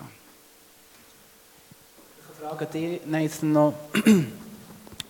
[2.32, 3.74] Ich frage dich, Nathan, noch.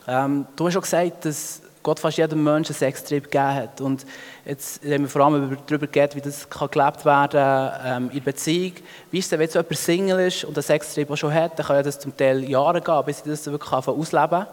[0.07, 3.81] ähm, du hast schon gesagt, dass Gott fast jedem Menschen einen Sextrip gegeben hat.
[3.81, 4.05] Und
[4.45, 8.23] jetzt haben wir vor allem über- darüber geredet, wie das kann gelebt werden ähm, in
[8.23, 8.73] Beziehung.
[9.11, 11.65] Wie ist es wenn jetzt jemand Single ist und einen Sextrip auch schon hat, dann
[11.65, 14.47] kann ja das zum Teil Jahre gehen, bis ich das wirklich ausleben kann.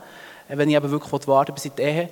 [0.49, 2.09] Äh, Wenn ich eben wirklich warten bis in die Ehe.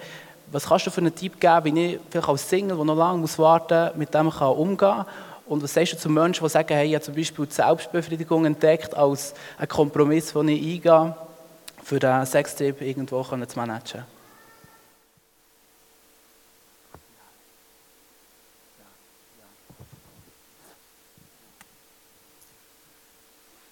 [0.53, 3.18] Was kannst du für einen Tipp geben, wie ich vielleicht als Single, der noch lange
[3.18, 5.07] muss warten muss, mit dem kann umgehen kann?
[5.46, 8.44] Und was sagst du zu Menschen, die sagen, hey, ich habe zum Beispiel die Selbstbefriedigung
[8.44, 11.14] entdeckt als einen Kompromiss, den ich eingehe,
[11.88, 14.05] für den Sextrip irgendwo zu managen?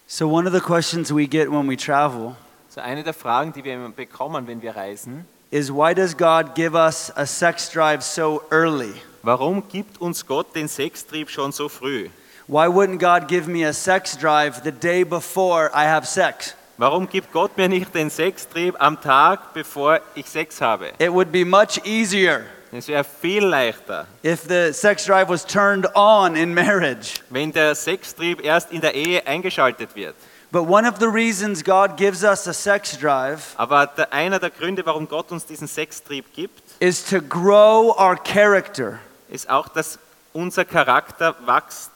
[0.08, 2.36] So, one of the questions we get when we travel
[2.70, 6.74] So eine der Fragen, die wir bekommen, wenn wir reisen, is why does God give
[6.74, 8.94] us a sex drive so early?
[9.22, 12.08] warum gibt uns Gott den Sextrieb schon so früh?
[12.46, 16.54] Why wouldn't God give me a sex drive the day before I have sex?
[16.78, 20.92] Warum gibt Gott mir nicht den Sextrieb am Tag, bevor ich Sex habe?
[20.98, 25.86] It would be much easier Es wäre viel leichter, if the sex drive was turned
[25.94, 27.20] on in marriage.
[27.30, 30.14] wenn der Sextrieb erst in der Ehe eingeschaltet wird.
[30.52, 34.50] But one of the reasons God gives us a sex drive Aber der, einer der
[34.50, 38.98] Gründe, warum Gott uns diesen Sextrieb gibt, is to grow our character.
[39.30, 39.98] ist auch, dass
[40.34, 41.90] unser Charakter wächst.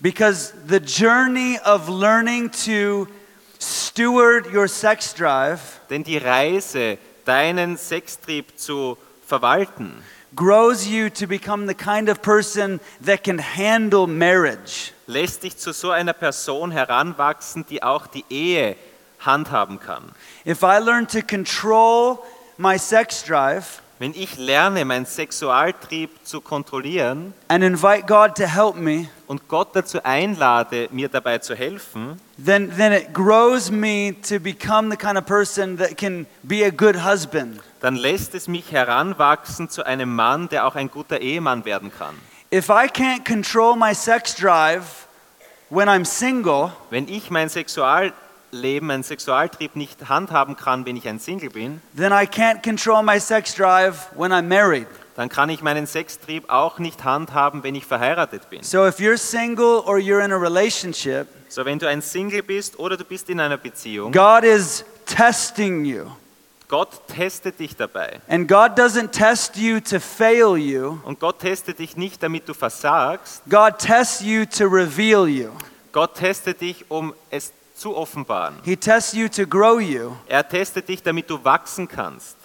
[0.00, 3.08] Because the journey of learning to
[3.98, 9.92] steward your sex drive Denn die Reise, deinen Sextrieb zu verwalten,
[10.36, 14.92] grows you to become the kind of person that can handle marriage.
[15.08, 18.76] lässt dich zu so einer Person heranwachsen, die auch die Ehe
[19.18, 20.12] handhaben kann.
[20.46, 22.20] If I learn to control
[22.56, 28.76] my sex drive Wenn ich lerne, meinen Sexualtrieb zu kontrollieren and invite God to help
[28.76, 34.38] me, und Gott dazu einlade, mir dabei zu helfen, then, then it grows me to
[34.38, 37.60] become the kind of person that can be a good husband.
[37.80, 42.14] dann lässt es mich heranwachsen zu einem Mann, der auch ein guter Ehemann werden kann.
[42.52, 45.08] If I can't control my sex drive
[45.70, 47.48] when I'm single, Wenn ich mein
[48.50, 53.02] Sexualleben, meinen Sexualtrieb nicht handhaben kann, wenn ich ein Single bin, then I can't control
[53.02, 54.86] my sex drive when I'm married.
[55.16, 58.62] dann kann ich meinen Sextrieb auch nicht handhaben, wenn ich verheiratet bin.
[58.62, 62.78] So if you're single or you're in a relationship, So, wenn du ein Single bist
[62.78, 66.06] oder du bist in einer Beziehung, God is testing you.
[66.68, 68.20] Gott testet dich dabei.
[68.28, 70.98] And God doesn't test you to fail you.
[71.04, 73.42] Und Gott testet dich nicht, damit du versagst.
[73.48, 75.48] God tests you to reveal you.
[75.92, 78.56] Gott testet dich, um es zu offenbaren.
[78.64, 80.16] He tests you to grow you.
[80.28, 82.36] Er testet dich, damit du wachsen kannst.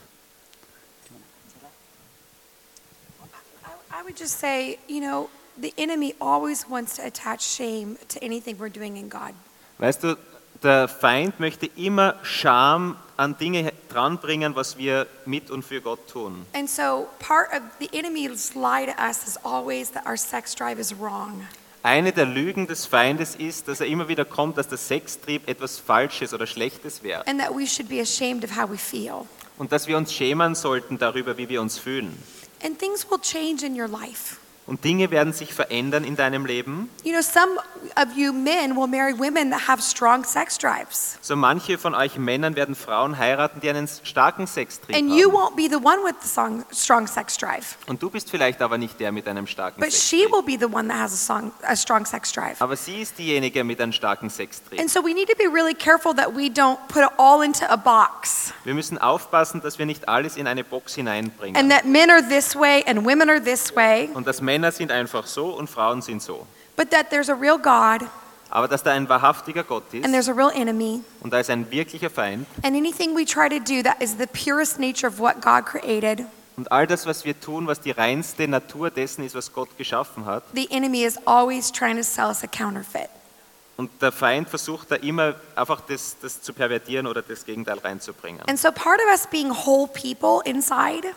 [3.65, 8.23] I, I would just say, you know, the enemy always wants to attach shame to
[8.23, 9.33] anything we're doing in God.
[9.79, 10.15] Weißt du,
[10.61, 16.45] der Feind möchte immer Scham an Dinge dranbringen, was wir mit und für Gott tun.
[16.53, 20.79] And so part of the enemy's lie to us is always that our sex drive
[20.79, 21.45] is wrong.
[21.85, 25.79] Eine der Lügen des Feindes ist, dass er immer wieder kommt, dass der Sextrieb etwas
[25.79, 27.27] Falsches oder Schlechtes wäre.
[27.27, 29.25] And that we should be ashamed of how we feel.
[29.57, 32.17] Und dass wir uns schämen sollten darüber, wie wir uns fühlen.
[32.63, 34.37] And things will change in your life.
[34.65, 36.89] Und Dinge werden sich verändern in deinem Leben.
[37.03, 37.59] You know, some
[37.97, 41.17] of you men will marry women that have strong sex drives.
[41.21, 45.53] So manche von euch Männern werden Frauen heiraten, die einen starken Sextrieb And you haben.
[45.53, 47.75] won't be the one with the song, strong sex drive.
[47.87, 50.31] Und du bist vielleicht aber nicht der mit einem starken But she Sextrieb.
[50.31, 52.61] will be the one that has a, song, a strong sex drive.
[52.61, 54.79] Aber sie ist diejenige mit einem starken Sextrieb.
[54.79, 57.65] And so we need to be really careful that we don't put it all into
[57.69, 58.53] a box.
[58.63, 61.57] Wir müssen aufpassen, dass wir nicht alles in eine Box hineinbringen.
[61.61, 64.09] And that men are this way and women are this way.
[64.13, 66.45] Und dass Männer sind einfach so und Frauen sind so.
[66.75, 68.07] But that there's a real God
[68.49, 71.01] Aber dass da ein wahrhaftiger Gott ist and there's a real enemy.
[71.21, 74.27] und da ist ein wirklicher Feind And anything we try to do that is the
[74.27, 78.47] purest nature of what God created, und all das, was wir tun, was die reinste
[78.47, 80.43] Natur dessen ist, was Gott geschaffen hat.
[80.53, 83.09] the enemy is always trying to sell us a counterfeit.
[83.75, 88.39] Und der Feind versucht da immer einfach das, das zu pervertieren oder das Gegenteil reinzubringen.
[88.47, 91.07] And so part of us being whole people inside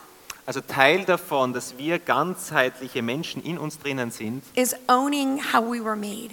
[0.46, 5.82] Also Teil davon, dass wir ganzheitliche Menschen in uns drinnen sind, is owning how we
[5.84, 6.30] were made.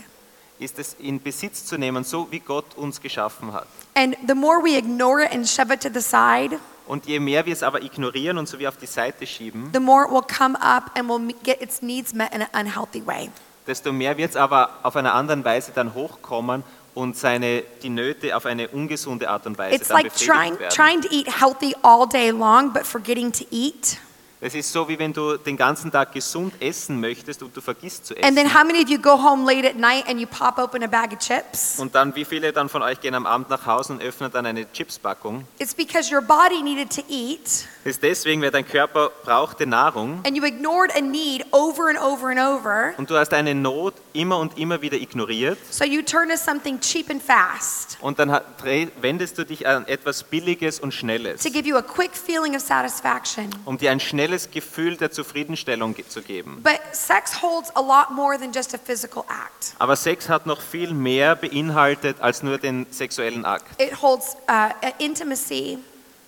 [0.59, 3.65] ist es in Besitz zu nehmen, so wie Gott uns geschaffen hat.
[3.95, 7.45] And the more we ignore it and shove it to the side, Und je mehr
[7.45, 10.21] wir es aber ignorieren und so wie auf die Seite schieben, the more it will
[10.21, 13.29] come up and will me- get its needs met in an unhealthy way.
[13.65, 18.35] desto mehr wird es aber auf einer anderen Weise dann hochkommen und seine, die Nöte
[18.35, 20.75] auf eine ungesunde Art und Weise It's dann like befriedigt trying, werden.
[20.75, 23.97] trying to eat healthy all day long, but forgetting to eat.
[24.45, 28.07] Es ist so, wie wenn du den ganzen Tag gesund essen möchtest und du vergisst
[28.07, 28.35] zu And essen.
[28.35, 30.87] then how many of you go home late at night and you pop open a
[30.87, 31.79] bag of chips?
[31.79, 34.45] Und dann, wie viele dann von euch gehen am Abend nach Hause und öffnen dann
[34.45, 35.45] eine Chipspackung?
[35.59, 40.35] It's because your body needed to eat ist deswegen, weil dein Körper brauchte Nahrung and
[40.35, 42.93] you ignored a need over and over and over.
[42.97, 46.79] und du hast eine Not immer und immer wieder ignoriert So you turn to something
[46.81, 48.29] cheap and fast und dann
[48.61, 52.55] dreh- wendest du dich an etwas Billiges und Schnelles, to give you a quick feeling
[52.55, 53.49] of satisfaction.
[53.65, 56.61] um dir ein schnelles Gefühl der Zufriedenstellung ge- zu geben.
[56.63, 59.73] But sex holds a lot more than just a physical act.
[59.79, 63.81] Aber Sex hat noch viel mehr beinhaltet als nur den sexuellen Akt.
[63.81, 64.69] It holds uh,
[64.99, 65.77] intimacy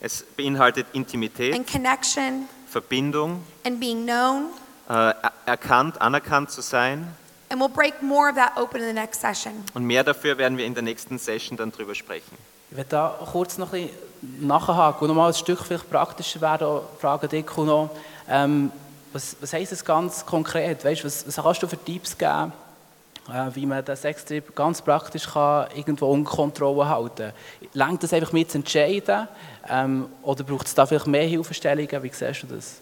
[0.01, 4.47] Es beinhaltet Intimität, and connection Verbindung, and being known.
[4.87, 5.15] er-
[5.45, 7.07] erkannt, anerkannt zu sein.
[7.49, 9.63] And we'll break more of that open in the next session.
[9.73, 12.37] Und mehr dafür werden wir in der nächsten Session dann drüber sprechen.
[12.71, 13.89] Ich werde da kurz noch ein
[14.39, 16.67] nachhaken und noch mal ein Stück vielleicht praktischer werden.
[16.67, 17.89] Auch Fragen dich noch.
[18.29, 18.71] Ähm,
[19.13, 20.83] was, was heisst das ganz konkret?
[20.83, 22.51] Weißt, was, was kannst du für Tipps geben,
[23.29, 27.69] äh, wie man den Sextrip ganz praktisch kann, irgendwo unter Kontrolle halten kann?
[27.73, 29.27] Längt das einfach mit zu entscheiden
[29.69, 32.03] ähm, oder braucht es da vielleicht mehr Hilfestellungen?
[32.03, 32.75] Wie siehst du das?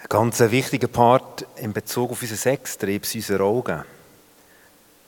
[0.00, 3.84] Ein ganz wichtiger Part in Bezug auf unseren Sextrieb sind unsere Augen.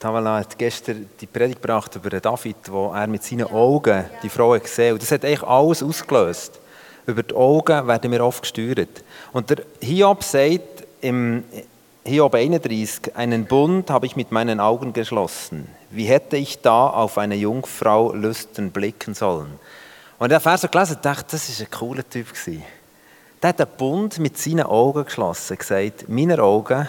[0.04, 4.50] Tavala hat gestern die Predigt gebracht über David, wo er mit seinen Augen die Frau
[4.50, 4.92] gesehen hat.
[4.92, 6.60] Und das hat eigentlich alles ausgelöst.
[7.06, 9.02] Über die Augen werden wir oft gesteuert.
[9.32, 11.42] Und der Hiob sagt im
[12.04, 15.68] Hiob 31, einen Bund habe ich mit meinen Augen geschlossen.
[15.88, 19.58] Wie hätte ich da auf eine Jungfrau lüstern blicken sollen?
[20.18, 22.28] Und ich den Vers so gelesen dachte, das war ein cooler Typ.
[22.28, 22.62] Gewesen.
[23.42, 26.88] Der hat einen Bund mit seinen Augen geschlossen, gesagt, meine Augen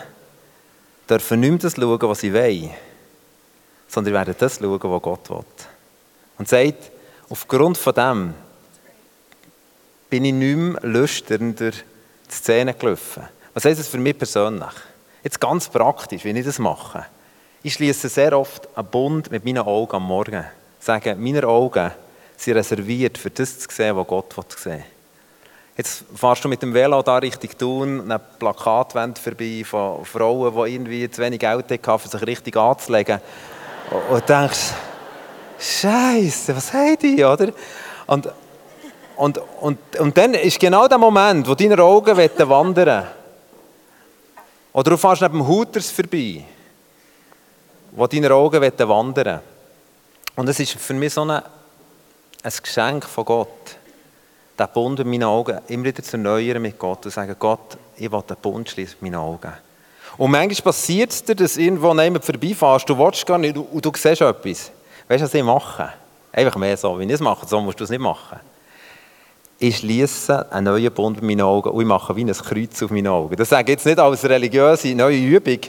[1.09, 2.71] dürfen nicht mehr schauen, was sie wollen,
[3.87, 5.45] sondern werden das schauen, was Gott will.
[6.37, 6.91] Und sagt,
[7.29, 8.33] aufgrund von dem
[10.09, 11.83] bin ich nicht mehr lüstern durch
[12.29, 13.23] die Szene gelaufen.
[13.53, 14.73] Was heisst das für mich persönlich?
[15.23, 17.05] Jetzt ganz praktisch, wie ich das mache.
[17.63, 20.45] Ich schließe sehr oft einen Bund mit meinen Augen am Morgen.
[20.79, 21.91] Sage, meine Augen
[22.37, 24.83] sind reserviert für das zu sehen, was Gott sehen will.
[25.77, 30.73] Jetzt fährst du mit dem Velo da Richtung Thun, eine Plakatwand vorbei von Frauen, die
[30.73, 33.19] irgendwie zu wenig Geld hatten, um sich richtig anzulegen.
[34.09, 34.73] Und denkst,
[35.59, 37.51] Scheiße, was haben die, oder?
[38.07, 38.29] Und,
[39.15, 43.07] und, und, und dann ist genau der Moment, wo deine Augen wandern wollen.
[44.73, 46.43] Oder du fährst neben dem Hooters vorbei,
[47.91, 49.39] wo deine Augen wandern wollen.
[50.35, 51.43] Und es ist für mich so eine,
[52.43, 53.77] ein Geschenk von Gott
[54.57, 58.11] den Bund in meinen Augen immer wieder zu erneuern mit Gott und sagen, Gott, ich
[58.11, 59.53] will den Bund schließen mit meinen Augen.
[60.17, 63.91] Und manchmal passiert es dir, dass irgendwo jemand vorbeifährst, du willst gar nicht und du
[63.95, 64.71] siehst etwas.
[65.07, 65.89] Weißt du, was ich mache?
[66.31, 68.39] Einfach mehr so, wie ich es mache, so musst du es nicht machen.
[69.57, 72.91] Ich schließe einen neuen Bund mit meinen Augen und ich mache wie ein Kreuz auf
[72.91, 73.35] meinen Augen.
[73.35, 75.59] Das sage ich jetzt nicht als religiöse neue Übung.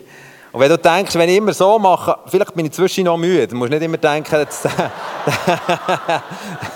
[0.56, 3.46] Und wenn du denkst, wenn ich immer so mache, vielleicht bin ich zwischendurch noch müde,
[3.46, 4.64] dann musst du nicht immer denken, jetzt,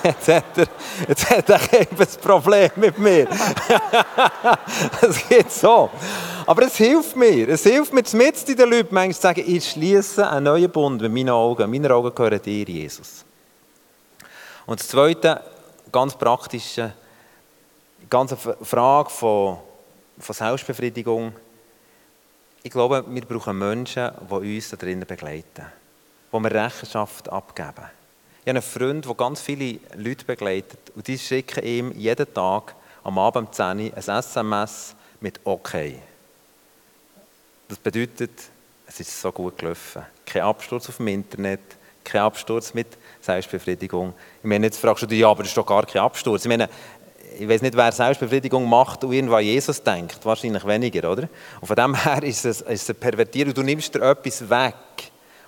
[0.05, 0.67] jetzt hat er,
[1.09, 1.89] jetzt hat er ein
[2.21, 3.27] Problem mit mir.
[5.01, 5.89] Es geht so.
[6.45, 7.49] Aber es hilft mir.
[7.49, 11.11] Es hilft mir, mit den Leuten manchmal zu sagen, ich schließe einen neuen Bund mit
[11.11, 11.71] meinen Augen.
[11.71, 13.25] Meine Augen gehören dir, Jesus.
[14.67, 15.41] Und das Zweite,
[15.91, 16.93] ganz praktische,
[18.11, 19.57] ganz eine Frage von,
[20.19, 21.33] von Selbstbefriedigung.
[22.63, 25.65] Ich glaube, wir brauchen Menschen, die uns da drinnen begleiten,
[26.31, 27.89] wo wir Rechenschaft abgeben.
[28.45, 32.75] Ich habe einen Freund, der ganz viele Leute begleitet und die schicken ihm jeden Tag
[33.03, 36.01] am Abend um 10 Uhr ein SMS mit «Okay».
[37.67, 38.31] Das bedeutet,
[38.87, 40.03] es ist so gut gelaufen.
[40.27, 41.61] Kein Absturz auf dem Internet,
[42.05, 42.89] kein Absturz mit
[43.23, 44.13] Selbstbefriedigung.
[44.43, 46.45] Ich meine, jetzt fragst du dich, ja, aber das ist doch gar kein Absturz.
[46.45, 46.69] Ich meine,
[47.41, 50.23] ich weiß nicht, wer Selbstbefriedigung macht und irgendwo an Jesus denkt.
[50.25, 51.27] Wahrscheinlich weniger, oder?
[51.59, 53.57] Und von dem her ist es, ist es pervertiert.
[53.57, 54.75] Du nimmst dir etwas weg,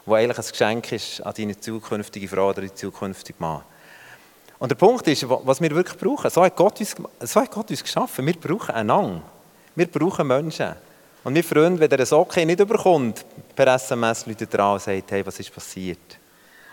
[0.07, 3.61] was eigentlich ein Geschenk ist an deine zukünftige Frau oder deinen zukünftigen Mann.
[4.59, 7.71] Und der Punkt ist, was wir wirklich brauchen, so hat Gott uns, so hat Gott
[7.71, 8.25] uns geschaffen.
[8.25, 9.21] Wir brauchen einander.
[9.75, 10.73] Wir brauchen Menschen.
[11.25, 13.23] Und wir freuen, wenn er ein Okay nicht überkommt,
[13.55, 16.19] per SMS Leute dran und sagt, hey, was ist passiert?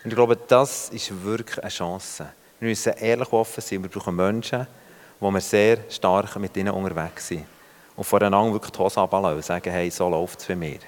[0.02, 2.30] Und ich glaube, das ist wirklich eine Chance.
[2.60, 3.84] Wir müssen ehrlich offen sein.
[3.84, 4.66] Wir brauchen Menschen,
[5.20, 7.46] wo wir sehr stark mit ihnen unterwegs sind.
[7.96, 10.80] Und voreinander wirklich die Hose ablassen und sagen, hey, so läuft es für mich.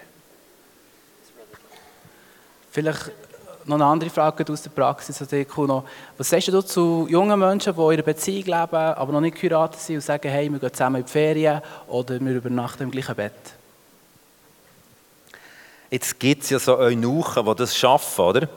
[2.72, 3.12] Vielleicht
[3.66, 5.20] noch eine andere Frage aus der Praxis.
[5.20, 9.82] Was sagst du zu jungen Menschen, die in einer Beziehung leben, aber noch nicht geheiratet
[9.82, 13.16] sind und sagen, hey, wir gehen zusammen in die Ferien oder wir übernachten im gleichen
[13.16, 13.34] Bett?
[15.90, 18.48] Jetzt gibt es ja so Eunuchen, die das schaffen, oder?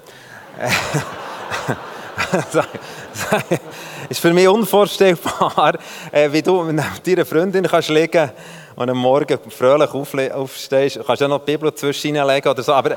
[4.09, 5.75] ist für mich unvorstellbar,
[6.13, 8.31] äh, wie du mit deiner Freundin kannst liegen
[8.77, 10.97] und am Morgen fröhlich aufstehst.
[10.97, 12.97] Du kannst ja noch die Bibel zwischen legen oder so, aber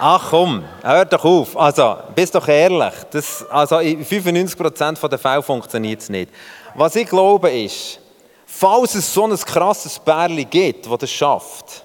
[0.00, 1.56] ach komm, hör doch auf.
[1.56, 2.94] Also, bist doch ehrlich.
[3.10, 6.30] Das, also in 95% der Fälle funktioniert es nicht.
[6.74, 8.00] Was ich glaube ist,
[8.46, 11.84] falls es so ein krasses Bärli gibt, das das schafft,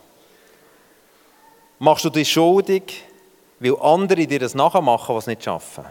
[1.78, 3.03] machst du dich schuldig,
[3.60, 5.86] weil andere dir das nachmachen, was nicht schaffen.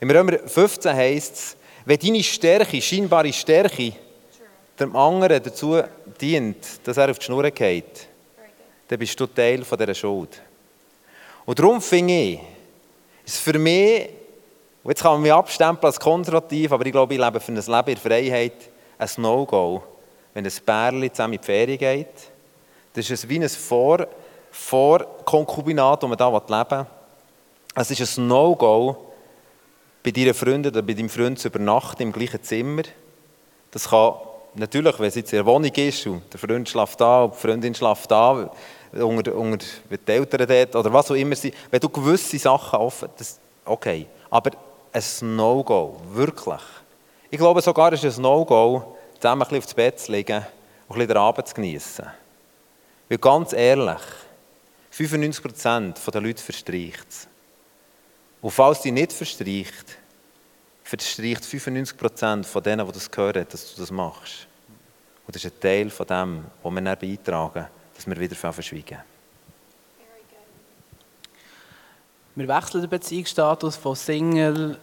[0.00, 3.92] Im Römer 15 heißt es, wenn deine Stärke, scheinbare Stärke,
[4.78, 5.80] dem anderen dazu
[6.20, 8.08] dient, dass er auf die Schnur geht,
[8.88, 10.42] dann bist du Teil von dieser Schuld.
[11.46, 12.40] Und darum finde ich,
[13.24, 14.08] ist für mich,
[14.82, 17.56] und jetzt kann man mich abstempeln als konservativ, aber ich glaube, ich lebe für ein
[17.56, 18.52] Leben in Freiheit,
[18.98, 19.82] ein No-Go,
[20.34, 22.08] wenn ein Pärchen zusammen in die Ferien geht.
[22.92, 24.06] Das ist wie ein Vor-
[24.50, 26.86] Vorkonkubinat, wo man da leben will.
[27.74, 29.13] Es ist ein No-Go,
[30.04, 32.82] bei deinen Freunden oder bei deinem Freund zu übernachten im gleichen Zimmer.
[33.70, 34.14] Das kann
[34.54, 37.38] natürlich, wenn es jetzt in der Wohnung ist und der Freund schläft da und die
[37.38, 38.50] Freundin schläft da,
[38.92, 41.34] unter, unter die Eltern dort oder was auch immer
[41.70, 44.50] wenn du gewisse Sachen offen, das, okay, aber
[44.92, 46.60] ein No-Go, wirklich.
[47.30, 50.44] Ich glaube sogar, es ist ein No-Go, zusammen ein bisschen aufs Bett zu liegen und
[50.44, 52.06] ein bisschen den Abend zu genießen.
[53.08, 54.02] Weil ganz ehrlich,
[54.92, 57.26] 95% der Leute verstreicht es.
[58.44, 59.96] Und falls die nicht verstreicht,
[60.82, 64.46] verstreicht 95% von denen, die das hören, dass du das machst.
[65.26, 68.98] Und das ist ein Teil von dem, wo wir dann beitragen, dass wir wieder verschweigen.
[72.34, 74.78] Wir wechseln den Beziehungsstatus von Single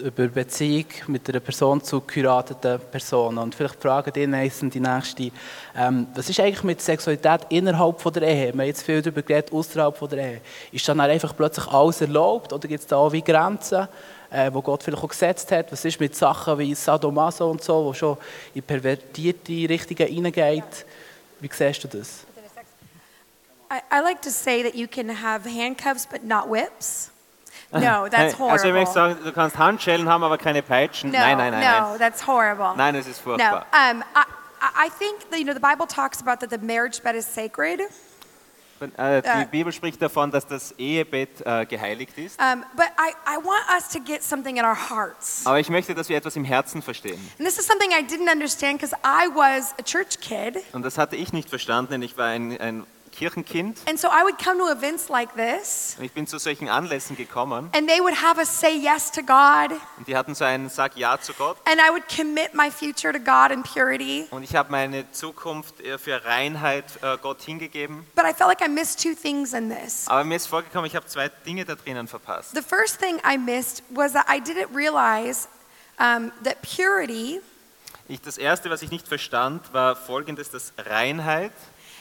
[0.00, 3.38] über Beziehung mit einer Person zu geheirateten Person.
[3.38, 5.30] Und vielleicht fragen die nächsten, die nächste,
[5.76, 8.46] ähm, was ist eigentlich mit Sexualität innerhalb von der Ehe?
[8.46, 10.40] Wir haben jetzt viel darüber geredet, außerhalb von der Ehe.
[10.72, 13.88] Ist dann einfach plötzlich alles erlaubt oder gibt es da auch wie Grenzen,
[14.30, 15.70] äh, wo Gott vielleicht auch gesetzt hat?
[15.72, 18.16] Was ist mit Sachen wie Sadomaso und so, wo schon
[18.54, 20.86] in pervertierte Richtungen hineingeht?
[21.40, 22.24] Wie siehst du das?
[23.70, 27.10] I, I like to say that you can have handcuffs but not whips.
[27.80, 28.50] No, that's horrible.
[28.52, 31.10] Also ich möchte sagen, du kannst Handschellen haben, aber keine Peitschen.
[31.10, 31.98] no, nein, nein, nein, no, nein.
[31.98, 32.72] that's horrible.
[32.76, 33.66] Nein, es ist No, furchtbar.
[33.72, 37.14] um, I, I think that, you know the Bible talks about that the marriage bed
[37.16, 37.80] is sacred,
[38.98, 39.46] Äh, die Äh.
[39.50, 42.38] Bibel spricht davon, dass das Ehebett äh, geheiligt ist.
[42.40, 45.42] um, but I, I want us to get something in our hearts.
[45.46, 47.18] Aber ich möchte, dass wir etwas im Herzen verstehen.
[47.38, 50.98] And this is something I didn't understand because I was a church kid, Und das
[50.98, 52.84] hatte ich nicht verstanden, denn ich war ein, ein
[53.14, 56.68] Kirchenkind And so I would come to events like this, und ich bin zu solchen
[56.68, 60.44] Anlässen gekommen and they would have us say yes to God, und die hatten so
[60.44, 64.26] einen Sag Ja zu Gott and I would commit my future to God in purity.
[64.30, 68.06] und ich habe meine Zukunft äh, für Reinheit äh, Gott hingegeben.
[68.14, 70.06] But I felt like I missed two things in this.
[70.08, 72.54] Aber mir ist vorgekommen, ich habe zwei Dinge da drinnen verpasst.
[72.54, 75.48] The first thing I missed was that I didn't realize
[75.98, 77.40] um, that purity
[78.06, 81.52] Ich, das Erste, was ich nicht verstand, war folgendes, dass Reinheit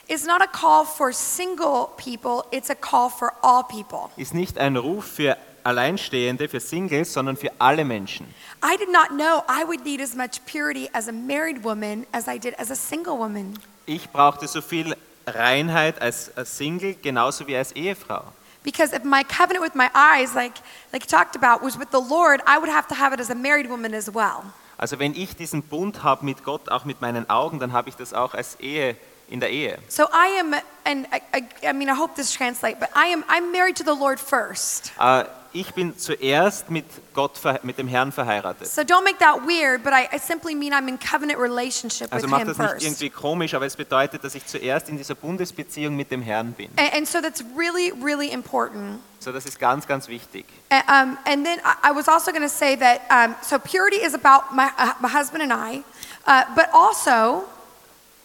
[0.08, 4.10] is not a call for single people, it's a call for all people.
[4.18, 8.28] ist nicht ein Ruf für Alleinstehende, für Singles, sondern für alle Menschen.
[8.62, 12.28] I did not know I would need as much purity as a married woman as
[12.28, 13.58] I did as a single woman.
[13.86, 14.96] Ich brauchte so viel
[15.26, 18.24] Reinheit als, Single, genauso wie als Ehefrau.
[18.64, 20.54] Because if my covenant with my eyes, like,
[20.94, 23.36] like talked about, was with the Lord, I would have to have it as a
[23.36, 24.44] married woman as well.
[24.78, 27.96] Also wenn ich diesen Bund habe mit Gott, auch mit meinen Augen, dann habe ich
[27.96, 28.96] das auch als Ehe
[29.30, 29.78] in der Ehe.
[29.90, 30.54] So I am,
[30.86, 33.84] and I, I, I mean, I hope this translates, but I am, I'm married to
[33.84, 34.92] the Lord first.
[35.00, 38.68] Äh, ich bin zuerst mit Gott, mit dem Herrn verheiratet.
[38.68, 42.26] So don't make that weird, but I, I simply mean I'm in covenant relationship Also
[42.26, 42.86] with macht Him das nicht first.
[42.86, 46.72] irgendwie komisch, aber es bedeutet, dass ich zuerst in dieser Bundesbeziehung mit dem Herrn bin.
[46.76, 49.00] And, and so that's really, really important.
[49.20, 50.46] So, das ist ganz, ganz wichtig.
[50.70, 53.98] And, um, and then I, I was also going to say that, um, so purity
[54.04, 55.84] is about my, uh, my husband and I,
[56.26, 57.44] uh, but also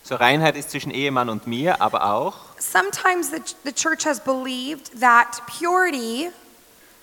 [0.09, 4.98] So Reinheit ist zwischen Ehemann und mir, aber auch, sometimes the, the church has believed
[4.98, 6.30] that purity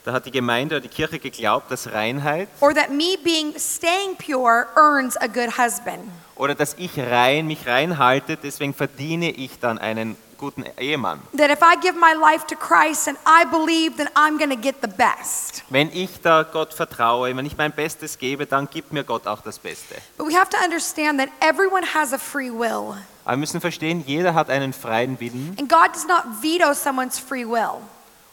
[0.04, 4.16] da hat die Gemeinde oder die Kirche geglaubt, dass Reinheit or that me being staying
[4.18, 6.00] pure earns a good husband.
[6.36, 11.20] oder dass ich rein, mich reinhalte, deswegen verdiene ich dann einen guten Ehemann.
[11.38, 14.56] That if I give my life to Christ and I believe, then I'm going to
[14.56, 15.64] get the best.
[15.70, 19.42] Wenn ich da Gott vertraue, wenn ich mein Bestes gebe, dann gibt mir Gott auch
[19.42, 19.96] das Beste.
[20.18, 22.96] But we have to understand that everyone has a free will.
[23.24, 27.18] Aber wir müssen verstehen, jeder hat einen freien Willen And God does not veto someone's
[27.18, 27.82] free will.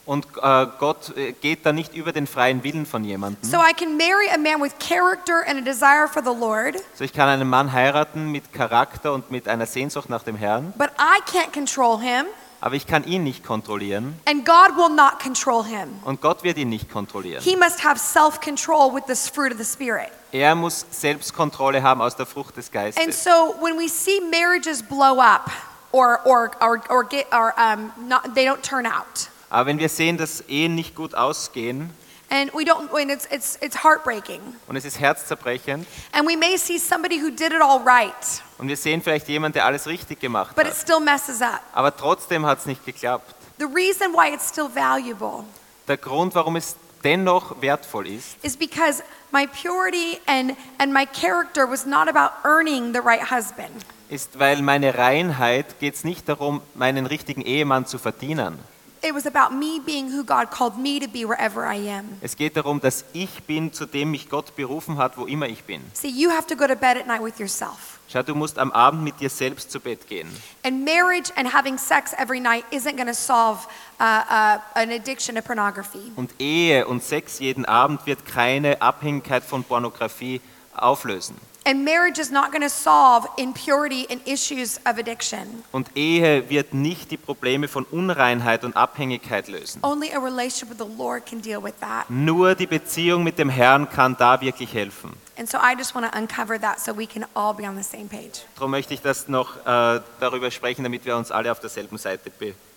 [0.05, 3.49] Und äh, Gott äh, geht da nicht über den freien Willen von jemandem.
[3.49, 7.03] So I can marry a man with character and a desire for the Lord, So
[7.03, 10.89] ich kann einen Mann heiraten mit Charakter und mit einer Sehnsucht nach dem Herrn, but
[10.99, 12.25] I can't control him,
[12.61, 15.89] aber ich kann ihn nicht kontrollieren and God will not control him.
[16.03, 17.41] und Gott wird ihn nicht kontrollieren.
[17.43, 20.09] He must have self control with this fruit of the Spirit.
[20.31, 23.23] Er muss Selbstkontrolle haben aus der Frucht des And Geistes.
[23.23, 25.49] so when we see marriages blow up
[25.91, 29.87] or, or, or, or, get, or um, not, they don't turn out, Aber wenn wir
[29.89, 31.91] sehen, dass Ehen nicht gut ausgehen
[32.31, 36.57] and we don't, and it's, it's, it's heartbreaking, und es ist herzzerbrechend and we may
[36.57, 38.15] see somebody who did it all right,
[38.57, 41.61] und wir sehen vielleicht jemanden, der alles richtig gemacht but it hat, still messes up.
[41.71, 43.35] aber trotzdem hat es nicht geklappt.
[43.59, 45.43] The reason why it's still valuable
[45.87, 51.69] Der Grund, warum es dennoch wertvoll ist, is because my purity and, and my character
[51.69, 53.85] was not about earning the right husband.
[54.09, 58.57] ist, weil meine Reinheit geht es nicht darum, meinen richtigen Ehemann zu verdienen.
[59.05, 62.05] It was about me being who God called me to be wherever I am.
[62.21, 65.65] Es geht darum, dass ich bin, zu dem mich Gott berufen hat, wo immer ich
[65.65, 65.81] bin.
[65.91, 67.99] See, you have to go to bed at night with yourself.
[68.07, 70.29] Schau, du musst am Abend mit dir selbst zu Bett gehen.
[70.63, 73.67] And marriage and having sex every night isn't going to solve
[73.99, 76.13] uh, uh, an addiction to pornography.
[76.15, 80.39] Und Ehe und Sex jeden Abend wird keine Abhängigkeit von Pornografie
[80.73, 81.35] auflösen.
[81.65, 85.63] And marriage is not going to solve impurity and issues of addiction.
[85.71, 89.79] Und Ehe wird nicht die Probleme von Unreinheit und Abhängigkeit lösen.
[89.81, 92.09] Only a relationship with the Lord can deal with that.
[92.09, 95.13] Nur die Beziehung mit dem Herrn kann da wirklich helfen.
[95.37, 97.83] And so I just want to uncover that so we can all be on the
[97.83, 98.41] same page.
[98.55, 102.29] Darum möchte ich das noch äh, darüber sprechen, damit wir uns alle auf derselben Seite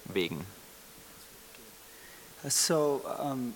[0.09, 0.47] bewegen.
[2.49, 3.55] So, um,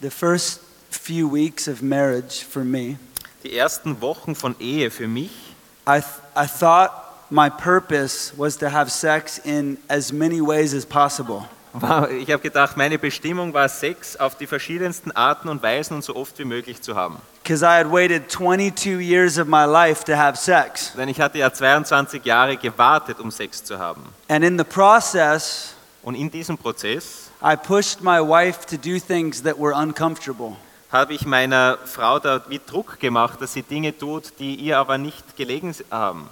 [0.00, 2.98] the first few weeks of marriage for me,
[3.44, 5.30] Die ersten Wochen von Ehe für mich,
[5.86, 5.98] I,
[6.34, 6.90] I thought
[7.28, 11.44] my purpose was to have sex in as many ways as possible.
[11.74, 16.02] war, ich habe gedacht, meine Bestimmung war Sex auf die verschiedensten Arten und Weisen und
[16.02, 17.18] so oft wie möglich zu haben.
[17.42, 20.92] Because I had waited 22 years of my life to have sex.
[20.96, 24.04] Denn ich hatte ja 22 Jahre gewartet, um Sex zu haben.
[24.28, 29.42] And in the process, Und in diesem Prozess I pushed my wife to do things
[29.42, 30.56] that were uncomfortable.
[30.94, 34.96] Habe ich meiner Frau da wie Druck gemacht, dass sie Dinge tut, die ihr aber
[34.96, 36.28] nicht gelegen haben.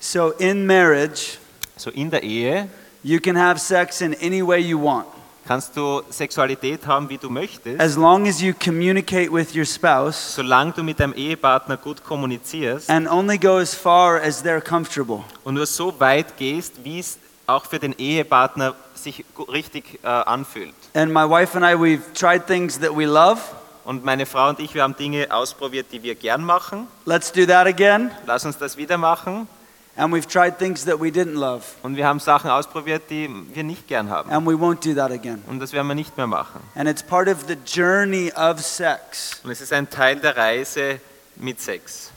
[0.00, 1.36] So, in marriage,
[1.76, 2.68] So in der Ehe
[3.04, 5.06] you can have sex in any way you want.
[5.46, 10.34] kannst du Sexualität haben, wie du möchtest, As long as you communicate with your spouse
[10.34, 15.22] solange du mit deinem Ehepartner gut kommunizierst and only go as far as they're comfortable.
[15.44, 20.74] und nur so weit gehst, wie es auch für den Ehepartner sich richtig äh, anfühlt.
[20.94, 23.40] And my wife and I, we've tried things that we love.
[23.84, 26.88] Und meine Frau und ich, wir haben Dinge ausprobiert, die wir gern machen.
[27.06, 28.10] Let's do that again.
[28.26, 29.48] Lass uns das wieder machen.
[29.96, 31.64] And we've tried things that we didn't love.
[31.82, 34.30] Und wir haben Sachen ausprobiert, die wir nicht gern haben.
[34.30, 35.42] And we won't do that again.
[35.48, 36.60] Und das werden wir nicht mehr machen.
[36.76, 39.40] And it's part of the journey of sex.
[39.42, 41.00] Und es ist ein Teil der Reise
[41.36, 42.12] mit Sex.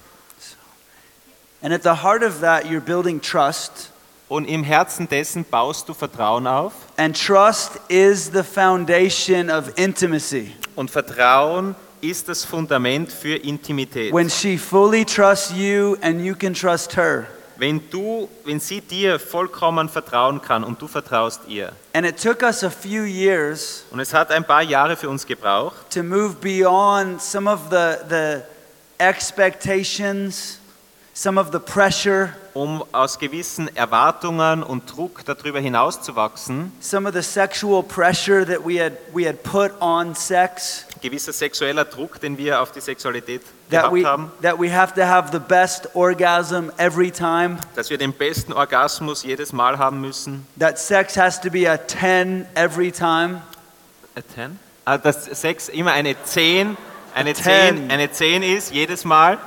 [1.63, 3.90] And at the heart of that, you're building trust.
[4.31, 6.71] Und im Herzen dessen baust du Vertrauen auf.
[6.95, 10.55] And trust is the foundation of intimacy.
[10.73, 14.13] Und Vertrauen ist das Fundament für Intimität.
[14.13, 17.25] When she fully trusts you and you can trust her.
[17.57, 21.73] Wenn du, wenn sie dir vollkommen vertrauen kann und du vertraust ihr.
[21.91, 25.25] And it took us a few years Und es hat ein paar Jahre für uns
[25.25, 28.43] gebraucht, to move beyond some of the, the
[28.97, 30.60] expectations,
[31.13, 37.21] some of the pressure, um aus gewissen Erwartungen und Druck darüber hinauszuwachsen, some of the
[37.21, 40.85] sexual pressure that we had, we had put on sex.
[41.01, 43.41] gewisser sexueller Druck, den wir auf die Sexualität
[43.71, 47.57] That gehabt we, haben, that we have to have the best orgasm every time.
[47.75, 50.45] dass wir den besten Orgasmus jedes Mal haben müssen.
[50.59, 53.41] That sex has to be a 10 every time.
[54.15, 54.59] A 10?
[54.85, 56.75] Ah, dass Sex immer eine 10,
[57.15, 57.43] eine 10.
[57.43, 59.37] 10, eine 10 ist, jedes Mal.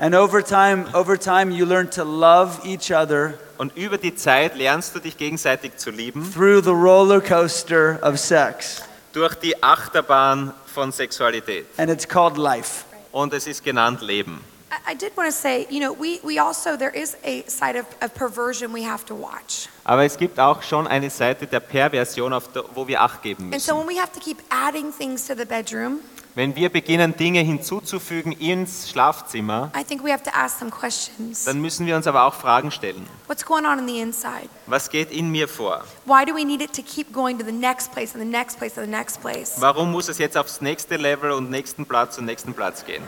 [0.00, 4.56] And over time, over time, you learn to love each other Und über die Zeit
[4.56, 8.82] lernst du dich gegenseitig zu lieben through the roller coaster of sex.
[9.12, 11.66] durch die Achterbahn von Sexualität.
[11.76, 12.84] And it's called life.
[13.12, 14.42] Und es ist genannt Leben.
[14.72, 17.76] I, I did want to say, you know, we, we also, there is a side
[17.76, 19.68] of, of perversion we have to watch.
[19.84, 23.52] Aber es gibt auch schon eine Seite der Perversion, auf der, wo wir Acht geben
[23.52, 26.00] And so when we have to keep adding things to the bedroom,
[26.34, 31.44] Wenn wir beginnen, Dinge hinzuzufügen ins Schlafzimmer, I think we have to ask some questions.
[31.44, 33.04] dann müssen wir uns aber auch Fragen stellen.
[33.26, 34.48] What's going on in the inside?
[34.66, 35.84] Was geht in mir vor?
[36.04, 38.58] Why do we need it to keep going to the next place and the next
[38.58, 39.60] place and the next place?
[39.60, 43.02] Warum muss es jetzt aufs nächste Level und nächsten Platz und nächsten Platz gehen?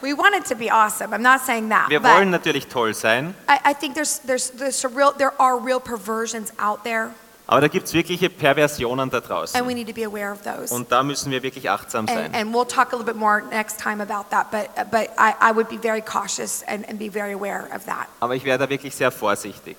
[0.00, 1.12] We want it to be awesome.
[1.12, 1.88] I'm not saying that.
[1.88, 5.32] Wir but wollen natürlich toll sein, I, I think there's, there's, there's a real, there
[5.40, 7.10] are real perversions out there,
[7.48, 9.66] aber da gibt es wirkliche Perversionen da and we draußen.
[9.74, 10.72] need to be aware of those.
[10.72, 12.34] Und da müssen wir wirklich achtsam And, sein.
[12.34, 15.52] and we'll talk a little bit more next time about that, but, but I, I
[15.52, 18.06] would be very cautious and, and be very aware of that.
[18.20, 19.76] Aber ich wäre da wirklich sehr vorsichtig.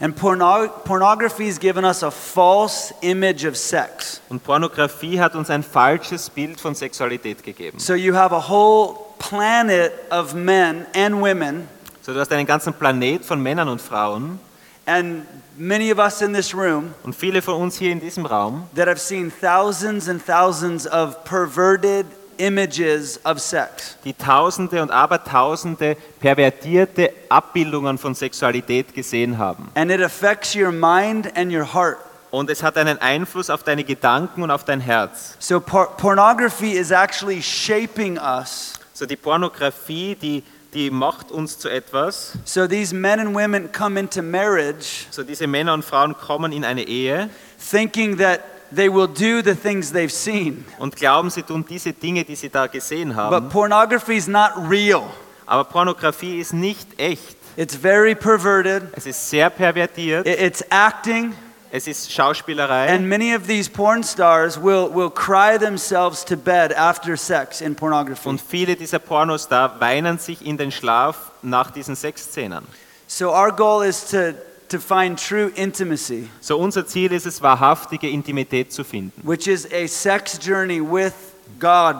[0.00, 4.20] And porno- pornography has given us a false image of sex.
[4.28, 7.78] Und Pornografie hat uns ein falsches Bild von Sexualität gegeben.
[7.78, 11.68] So you have a whole planet of men and women,
[12.04, 14.40] So, du hast einen ganzen Planet von Männern und Frauen
[14.86, 15.24] and
[15.56, 18.88] many of us in this room und viele von uns hier in diesem Raum, that
[18.88, 22.06] have seen thousands and thousands of perverted
[22.38, 23.96] images of sex.
[24.04, 29.68] die Tausende und Abertausende pervertierte Abbildungen von Sexualität gesehen haben.
[29.74, 31.98] And it affects your mind and your heart.
[32.30, 35.36] Und es hat einen Einfluss auf deine Gedanken und auf dein Herz.
[35.38, 38.72] So por- pornography is actually shaping us.
[38.94, 40.42] So die Pornografie, die,
[40.74, 42.32] die macht uns zu etwas.
[42.44, 46.64] So these men and women come into marriage So diese Männer und Frauen kommen in
[46.64, 47.28] eine Ehe
[47.70, 48.40] thinking that
[48.74, 50.64] they will do the things they've seen.
[50.78, 53.48] und glauben, sie tun diese Dinge, die sie da gesehen But haben.
[53.50, 55.02] pornography is not real.
[55.46, 57.36] Aber Pornografie ist nicht echt.
[57.56, 58.84] It's very perverted.
[58.92, 60.26] Es ist sehr pervertiert.
[60.26, 61.34] It's acting.
[61.74, 62.92] Es ist Schauspielerei.
[62.94, 67.74] And many of these porn stars will, will cry themselves to bed after sex in
[67.74, 68.28] pornography.
[68.28, 72.66] Und viele dieser Pornos da weinen sich in den Schlaf nach diesen Sexszenen.
[73.06, 74.34] So our goal is to,
[74.68, 79.26] to find true intimacy, So unser Ziel ist es, wahrhaftige Intimität zu finden.
[79.26, 81.14] which is a sex journey with
[81.58, 81.96] God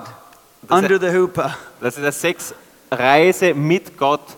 [0.68, 1.56] Das under the hoopah.
[1.80, 4.36] Das ist eine Sexreise mit Gott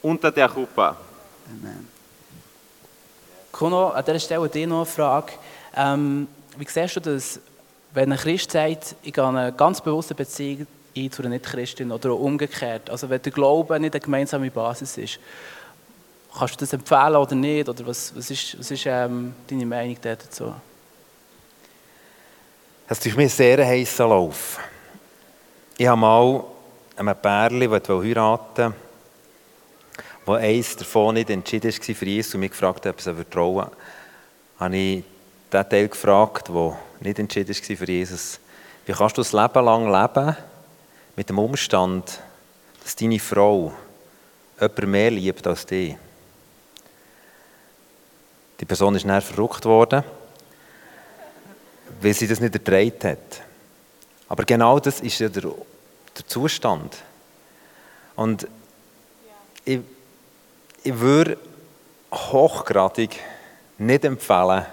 [0.00, 0.96] unter der Hupa.
[1.50, 1.88] Amen.
[3.56, 5.32] Kuno, an dieser Stelle dir noch eine Frage.
[5.74, 6.28] Ähm,
[6.58, 7.40] wie siehst du das,
[7.94, 12.10] wenn ein Christ sagt, ich gehe eine ganz bewusste Beziehung ein zu einer Nicht-Christin oder
[12.10, 12.90] auch umgekehrt?
[12.90, 15.18] Also wenn der Glaube nicht eine gemeinsame Basis ist,
[16.36, 17.66] kannst du das empfehlen oder nicht?
[17.66, 20.52] Oder was, was ist, was ist ähm, deine Meinung dazu?
[22.88, 24.58] Es ist mir sehr heißer Lauf.
[25.78, 26.44] Ich habe mal
[26.94, 28.74] einem Pärchen, das heiraten wollte,
[30.26, 33.68] wo eins davon nicht entschieden war für Jesus und mich gefragt hat, ob sie trauen
[34.58, 35.04] habe ich
[35.52, 38.40] den Teil gefragt, der nicht entschieden war für Jesus.
[38.84, 40.36] Wie kannst du das Leben lang leben
[41.14, 42.20] mit dem Umstand,
[42.82, 43.72] dass deine Frau
[44.60, 45.96] jemand mehr liebt als dich?
[48.60, 50.02] Die Person ist dann verrückt worden
[52.00, 53.42] weil sie das nicht ertragen hat.
[54.28, 56.96] Aber genau das ist ja der, der Zustand.
[58.14, 58.46] Und
[59.64, 59.80] ich,
[60.86, 61.36] ich würde
[62.12, 63.10] hochgradig
[63.78, 64.64] nicht empfehlen,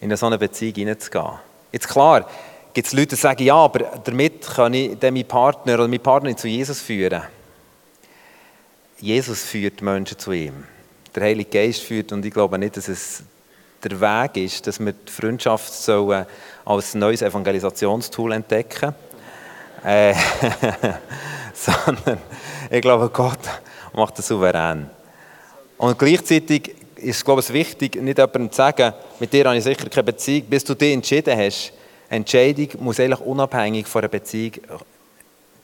[0.00, 1.32] in so eine Beziehung hineinzugehen.
[1.72, 2.26] Jetzt klar,
[2.72, 5.98] gibt es Leute, die sagen, ja, aber damit kann ich dann meinen Partner oder meine
[5.98, 7.22] Partnerin zu Jesus führen.
[8.98, 10.64] Jesus führt Menschen zu ihm.
[11.14, 12.12] der Heilige Geist führt.
[12.12, 13.22] Und ich glaube nicht, dass es
[13.84, 16.26] der Weg ist, dass wir die Freundschaft sollen
[16.64, 18.94] als neues Evangelisationstool entdecken
[19.84, 20.14] äh,
[21.54, 22.18] sondern
[22.70, 23.38] ich glaube, Gott
[23.92, 24.90] macht das souverän.
[25.78, 29.88] Und gleichzeitig ist glaube ich, wichtig, nicht jemandem zu sagen, mit dir habe ich sicher
[29.88, 31.72] keine Beziehung, bis du dich entschieden hast.
[32.08, 34.52] Entscheidung muss eigentlich unabhängig von einer Beziehung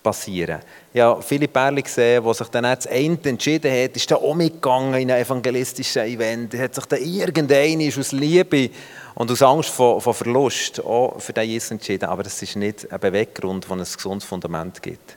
[0.02, 0.60] passieren.
[0.92, 4.94] Ja, viele Pärchen gesehen, die sich dann das eine entschieden hat, ist dann auch mitgegangen
[4.94, 8.70] in einem evangelistischen Event, hat sich dann irgendeiner aus Liebe
[9.14, 12.06] und aus Angst vor, vor Verlust auch für den Jesus entschieden.
[12.06, 15.16] Aber das ist nicht ein Beweggrund, der ein gesundes Fundament gibt.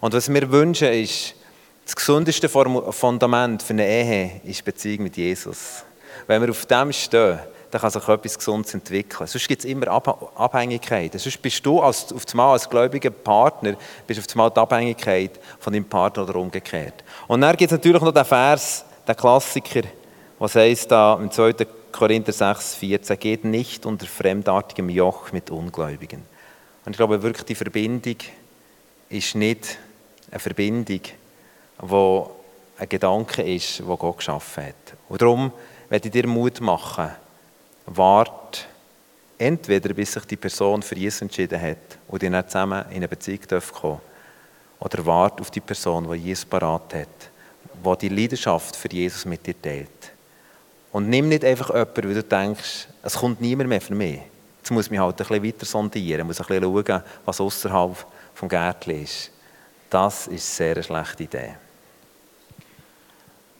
[0.00, 1.34] Und was wir wünschen ist,
[1.90, 5.82] das gesundeste Fundament für eine Ehe ist die Beziehung mit Jesus.
[6.28, 9.26] Wenn wir auf dem stehen, dann kann sich etwas Gesundes entwickeln.
[9.26, 11.18] Sonst gibt es immer Abhängigkeiten.
[11.18, 13.74] Sonst bist du als, auf einmal als gläubiger Partner
[14.06, 17.02] bist auf einmal die Abhängigkeit von deinem Partner oder umgekehrt.
[17.26, 19.82] Und dann gibt es natürlich noch den Vers, den Klassiker,
[20.38, 21.54] was heißt da im 2.
[21.90, 26.22] Korinther 6, 14, geht nicht unter fremdartigem Joch mit Ungläubigen.
[26.84, 28.16] Und ich glaube wirklich, die Verbindung
[29.08, 29.76] ist nicht
[30.30, 31.00] eine Verbindung,
[31.80, 32.30] wo
[32.78, 34.96] ein Gedanke ist, wo Gott geschaffen hat.
[35.08, 35.52] Und darum
[35.88, 37.10] werde ich dir Mut machen,
[37.86, 38.66] wart
[39.38, 43.40] entweder bis sich die Person für Jesus entschieden hat und ihr zusammen in eine Beziehung
[43.72, 44.00] kommen
[44.78, 47.08] oder wart auf die Person, die Jesus parat hat,
[47.84, 50.12] die die Leidenschaft für Jesus mit dir teilt.
[50.92, 54.20] Und nimm nicht einfach jemanden, weil du denkst, es kommt niemand mehr für mich.
[54.58, 58.06] Jetzt muss ich mich halt ein bisschen weiter sondieren, muss ein bisschen schauen, was außerhalb
[58.34, 59.30] vom Gärtchen ist.
[59.88, 61.54] Das ist eine sehr schlechte Idee.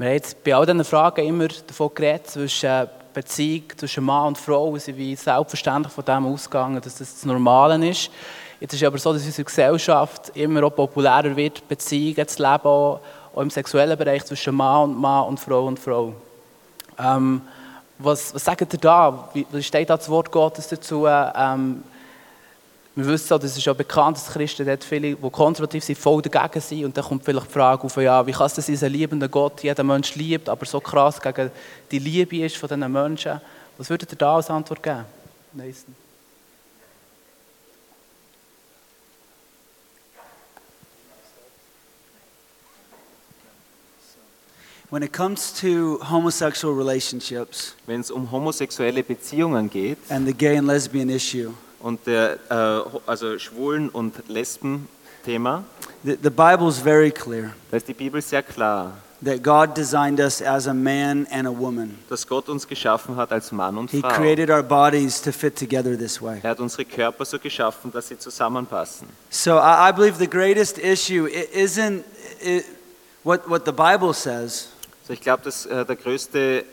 [0.01, 4.39] Wir haben jetzt bei all diesen Fragen immer davon geredet, zwischen Beziehung zwischen Mann und
[4.39, 4.75] Frau.
[4.79, 8.11] Sind wie selbstverständlich von dem ausgegangen, dass das das Normale ist.
[8.61, 12.43] Jetzt ist es aber so, dass in unserer Gesellschaft immer auch populärer wird, Beziehungen zu
[12.43, 13.01] leben, auch,
[13.35, 16.15] auch im sexuellen Bereich zwischen Mann und Mann und Frau und Frau.
[16.99, 17.43] Ähm,
[17.99, 19.29] was, was sagt ihr da?
[19.35, 21.07] Wie steht da das Wort Gottes dazu?
[21.07, 21.83] Ähm,
[23.05, 26.23] wir wissen auch, das ist auch bekannt, dass Christen dort viele, die konservativ sind, voll
[26.23, 26.85] dagegen sind.
[26.85, 29.29] Und dann kommt vielleicht die Frage auf, ja, wie kann es sein, dass ein liebender
[29.29, 31.51] Gott jeden Mensch liebt, aber so krass gegen
[31.91, 33.41] die Liebe ist von diesen Menschen?
[33.79, 35.05] Was würdet ihr da als Antwort geben?
[35.53, 35.95] Nathan?
[44.91, 50.57] When it comes to homosexual relationships Wenn es um homosexuelle Beziehungen geht and the gay
[50.57, 55.65] and lesbian issue, und der äh, also Schwulen- und Lesben-Thema,
[56.05, 58.93] the, the Bible is very clear da ist die Bibel sehr klar,
[59.25, 61.99] that God designed us as a man and a woman.
[62.09, 64.09] dass Gott uns geschaffen hat als Mann und He Frau.
[64.09, 66.39] created our bodies to fit together this way.
[66.43, 69.07] Er hat unsere Körper so geschaffen, dass sie zusammenpassen.
[69.31, 72.03] So I, I believe the greatest issue i- isn't
[72.45, 72.63] i
[73.23, 74.69] what, what the Bible says,
[75.03, 76.65] Also ich glaube, dass äh, der größte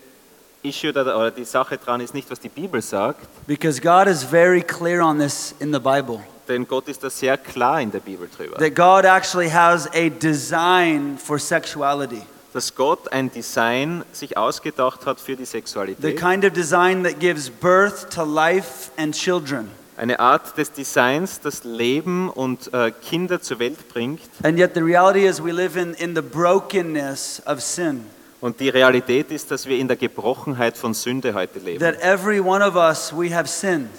[0.69, 4.61] Issue oder die Sache dran ist nicht, was die Bibel sagt, because God is very
[4.61, 6.19] clear on this in the Bible.
[6.47, 8.57] denn Gott ist da sehr klar in der Bibel drüber.
[8.57, 12.21] That God actually has a design for sexuality.
[12.53, 16.17] Dass Gott ein Design sich ausgedacht hat für die The Sexualität.
[16.17, 19.69] kind of design that gives birth to life and children.
[19.97, 24.21] Eine Art des Designs, das Leben und äh, Kinder zur Welt bringt.
[24.43, 28.05] And yet the reality is we live in, in the brokenness of sin.
[28.39, 31.79] Und die Realität ist, dass wir in der Gebrochenheit von Sünde heute leben.
[31.79, 33.89] That every one of us, we have sinned.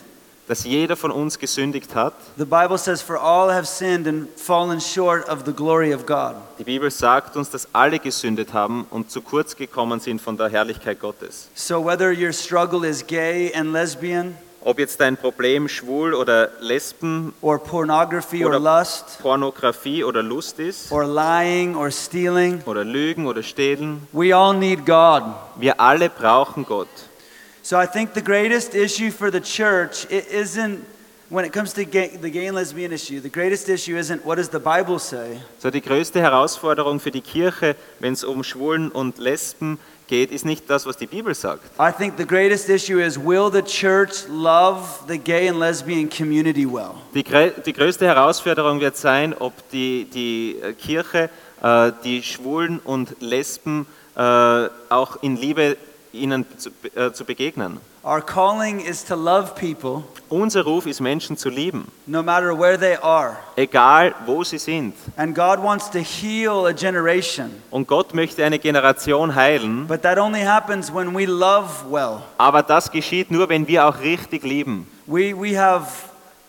[0.46, 2.14] Dass jeder von uns gesündigt hat.
[2.38, 6.36] The Bible says, For all have sinned and fallen short of the glory of God.
[6.58, 10.48] Die Bibel sagt uns, dass alle gesündet haben und zu kurz gekommen sind von der
[10.48, 11.48] Herrlichkeit Gottes.
[11.54, 17.32] So whether your struggle is gay and lesbian, Ob jetzt dein Problem schwul oder Lesben,
[17.40, 23.26] or pornography or Oder- lust, Pornografie oder Lust ist, or lying or stealing, oder Lügen
[23.26, 25.22] oder Stehlen, we all need God.
[25.56, 26.88] wir alle brauchen Gott.
[27.62, 30.80] So I think the greatest issue for the church it isn't
[31.30, 33.20] when it comes to gay, the gay and lesbian issue.
[33.20, 35.40] The greatest issue isn't what does the Bible say.
[35.58, 40.44] So die größte Herausforderung für die Kirche, wenn es um Schwulen und Lesben geht, ist
[40.44, 41.62] nicht das, was die Bibel sagt.
[41.78, 46.66] I think the greatest issue is will the church love the gay and lesbian community
[46.66, 46.94] well?
[47.14, 47.24] Die,
[47.64, 51.28] die größte Herausforderung wird sein, ob die, die äh, Kirche
[51.62, 54.20] äh, die Schwulen und Lesben äh,
[54.88, 55.76] auch in Liebe
[56.12, 57.78] ihnen zu, äh, zu begegnen.
[58.08, 62.78] Our calling is to love people Unser Ruf ist, Menschen zu lieben, no matter where
[62.78, 63.36] they are.
[63.56, 64.94] egal wo sie sind.
[65.16, 67.50] And God wants to heal a generation.
[67.70, 72.22] Und Gott möchte eine Generation heilen, But that only happens when we love well.
[72.38, 74.86] aber das geschieht nur, wenn wir auch richtig lieben.
[75.06, 75.86] We, we have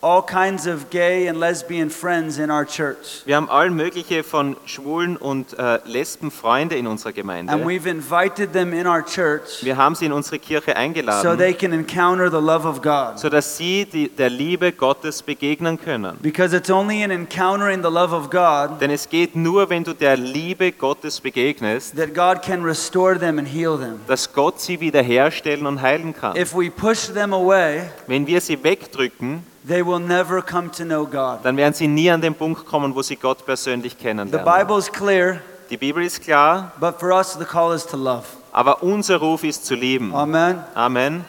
[0.02, 3.22] all kinds of gay and lesbian friends in our church.
[3.26, 7.52] Wir haben all mögliche von Schwulen und äh, Lesben Freunde in unserer And Gemeinde.
[7.66, 11.52] we've invited them in our church Wir haben sie in unsere Kirche so eingeladen, they
[11.52, 13.18] can encounter the love of God.
[13.18, 16.16] sodass sie die, der Liebe Gottes begegnen können.
[16.22, 19.92] Because it's only in encountering the love of God Denn es geht nur, wenn du
[19.92, 24.00] der Liebe Gottes begegnest, that God can restore them and heal them.
[24.06, 26.36] dass Gott sie wiederherstellen und heilen kann.
[26.36, 31.06] If we push them away, Wenn wir sie wegdrücken, they will never come to know
[31.06, 31.44] God.
[31.44, 34.44] dann werden sie nie an den Punkt kommen, wo sie Gott persönlich The kennenlernen.
[34.44, 35.40] Bible is clear,
[35.70, 38.26] Die Bibel ist klar, but for us, the call is to love.
[38.52, 40.12] aber unser Ruf ist zu lieben.
[40.14, 40.64] Amen.
[40.74, 41.24] Amen.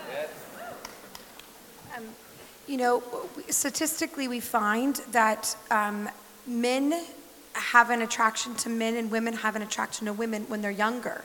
[2.67, 3.03] You know,
[3.49, 6.07] statistically, we find that um,
[6.47, 6.93] men
[7.53, 11.21] have an attraction to men and women have an attraction to women when they're younger.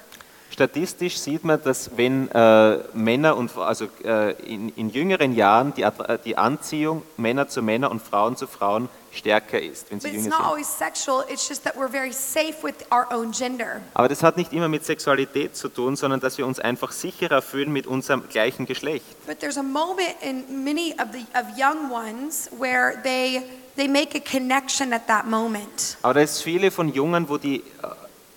[0.51, 5.87] Statistisch sieht man, dass wenn äh, Männer und also äh, in, in jüngeren Jahren die,
[6.25, 10.29] die Anziehung Männer zu Männern und Frauen zu Frauen stärker ist, wenn sie But jünger
[10.31, 10.47] not sind.
[10.47, 13.81] always sexual, it's just that we're very safe with our own gender.
[13.95, 17.43] Aber das hat nicht immer mit Sexualität zu tun, sondern dass wir uns einfach sicherer
[17.43, 19.05] fühlen mit unserem gleichen Geschlecht.
[19.27, 23.43] But there's a moment in many of the of young ones where they
[23.77, 25.99] they make a connection at that moment.
[26.03, 27.63] Aber da ist viele von Jungen, wo die äh,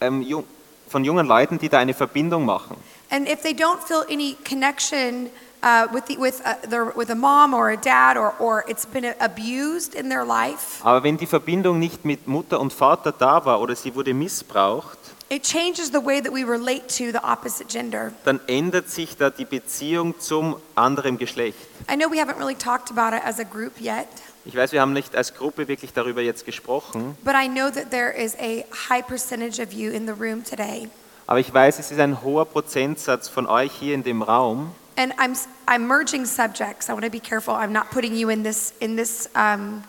[0.08, 0.44] ähm, jung,
[0.90, 2.76] von jungen Leuten, die da eine Verbindung machen.
[3.12, 5.30] And if they don't feel any connection
[5.64, 8.86] uh, with the, with uh, their, with a mom or a dad or or it's
[8.86, 13.46] been abused in their life, Aber wenn die Verbindung nicht mit Mutter und Vater da
[13.46, 14.98] war oder sie wurde missbraucht,
[15.32, 18.12] it changes the way that we relate to the opposite gender.
[18.26, 21.58] dann ändert sich da die Beziehung zum anderen Geschlecht.
[21.92, 24.08] I know we haven't really talked about it as a group yet,
[24.50, 27.92] Ich weiß, wir haben nicht als Gruppe wirklich darüber jetzt gesprochen, but I know that
[27.92, 30.90] there is a high percentage of you in the room today.
[31.28, 34.72] aber ich weiß, es ist ein hoher Prozentsatz von euch hier in dem Raum.
[34.98, 35.38] And I'm,
[35.68, 36.90] I'm merging subjects.
[36.90, 37.54] I want to be careful.
[37.54, 39.84] I'm not putting you in this, in this, um,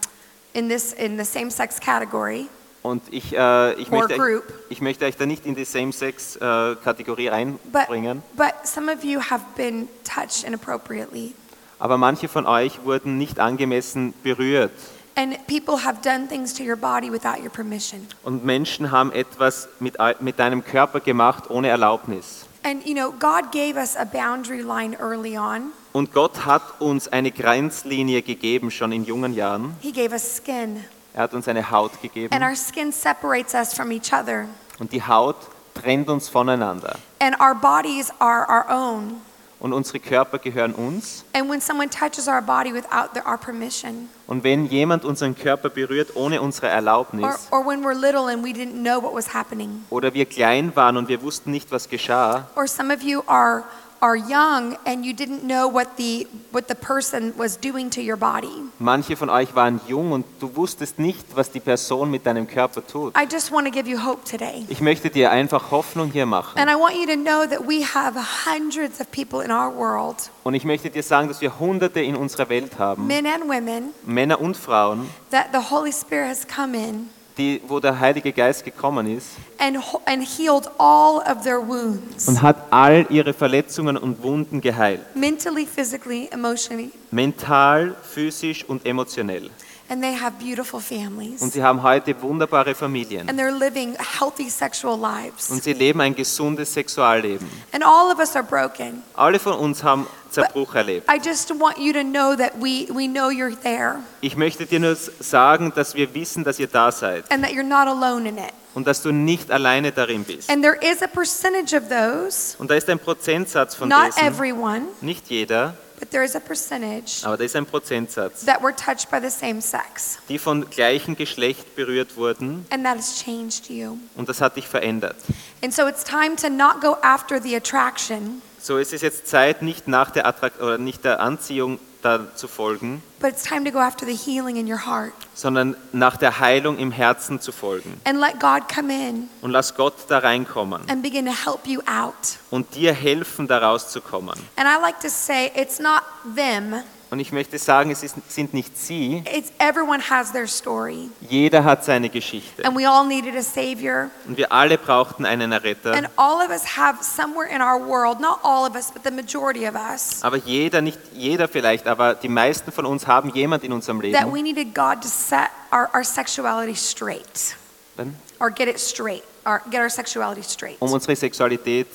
[0.53, 2.49] in this, in the same-sex category.
[2.83, 4.45] Und ich, äh, ich, möchte, group.
[4.69, 9.43] ich möchte euch da nicht in die Same-Sex-Kategorie But, reinbringen, but some of you have
[9.57, 11.35] been touched inappropriately.
[11.81, 14.71] Aber manche von euch wurden nicht angemessen berührt.
[15.17, 18.07] And people have done things to your body without your permission.
[18.23, 22.47] Und Menschen haben etwas mit, mit deinem Körper gemacht ohne Erlaubnis.
[22.63, 25.73] And you know, God gave us a boundary line early on.
[25.93, 29.75] Und Gott hat uns eine Grenzlinie gegeben, schon in jungen Jahren.
[29.81, 30.85] He gave us skin.
[31.15, 32.33] Er hat uns eine Haut gegeben.
[32.33, 34.47] And our skin separates us from each other.
[34.79, 35.37] Und die Haut
[35.75, 36.97] trennt uns voneinander.
[37.19, 39.21] And our bodies are our own.
[39.61, 41.23] Und unsere Körper gehören uns.
[41.35, 45.69] And when someone touches our body without the, our permission, Und wenn jemand unseren Körper
[45.69, 49.35] berührt ohne unsere or, Erlaubnis, or when we're little and we didn't know what was
[49.35, 53.23] happening, oder wir klein waren und wir wussten nicht, was geschah, or some of you
[53.27, 53.65] are
[54.01, 58.17] are young and you didn't know what the what the person was doing to your
[58.17, 58.49] body.
[58.79, 62.87] manche von euch waren jung und du wusstest nicht, was die Person mit deinem Körper
[62.87, 63.15] tut.
[63.17, 64.65] I just want to give you hope today.
[64.69, 66.59] Ich möchte dir einfach Hoffnung hier machen.
[66.59, 70.31] And I want you to know that we have hundreds of people in our world,
[70.45, 73.95] Und ich möchte dir sagen, dass wir Hunderte in unserer Welt haben, men and women,
[74.07, 78.65] Männer und Frauen, that the Holy Spirit has come in die, wo der Heilige Geist
[78.65, 79.29] gekommen ist
[79.59, 79.77] and
[80.07, 85.01] and healed all of their wounds, und hat all ihre Verletzungen und Wunden geheilt.
[85.15, 89.51] mentally, physically, emotionally, Mental, physisch und emotionell.
[89.91, 91.41] And they have beautiful Und families.
[91.41, 93.29] sie haben heute wunderbare Familien.
[93.29, 95.51] And they're living healthy sexual lives.
[95.51, 97.47] Und sie leben ein gesundes Sexualleben.
[97.73, 99.03] And all of us are broken.
[99.15, 101.09] Alle von uns haben Zerbruch erlebt.
[101.13, 104.79] I just want you to know that we, we know you're there Ich möchte dir
[104.81, 108.39] nur sagen, dass wir wissen, dass ihr da seid and that you're not alone in
[108.39, 108.53] it.
[108.75, 110.49] und dass du nicht alleine darin bist.
[110.49, 114.25] And there is a percentage of those, Und da ist ein Prozentsatz von not dessen,
[114.25, 118.75] everyone, nicht jeder, but there is a percentage aber da ist ein Prozentsatz, that were
[118.75, 120.19] touched by the same sex.
[120.29, 123.99] die von gleichem Geschlecht berührt wurden And that has changed you.
[124.17, 125.17] und das hat dich verändert.
[125.63, 129.63] And so it's time to not go after the attraction, So es ist jetzt Zeit,
[129.63, 133.71] nicht nach der Attrakt oder nicht der Anziehung da zu folgen, but it's time to
[133.71, 135.13] go after the healing in your heart.
[135.35, 138.01] sondern nach der Heilung im Herzen zu folgen.
[138.05, 141.81] And let God come in Und lass Gott da reinkommen and begin to help you
[141.87, 142.39] out.
[142.51, 144.35] und dir helfen, da rauszukommen.
[144.57, 146.03] And I like to say it's not
[146.37, 146.83] them,
[147.13, 151.11] Und ich möchte sagen, es ist, sind nicht sie, it's everyone has their story.
[151.29, 152.65] jeder hat seine Geschichte.
[152.65, 154.11] And we all needed a savior.
[154.29, 155.93] Und wir alle brauchten einen Erretter.
[155.93, 159.11] And all of us have somewhere in our world, not all of us, but the
[159.11, 163.65] majority of us, Aber jeder, nicht jeder vielleicht, aber die meisten von uns haben jemand
[163.65, 164.33] in unserem that Leben.
[164.33, 167.57] we needed God to set our, our sexuality straight
[167.97, 170.77] Dann, or get it straight, or get our sexuality straight.
[170.81, 171.89] um unsere Sexualität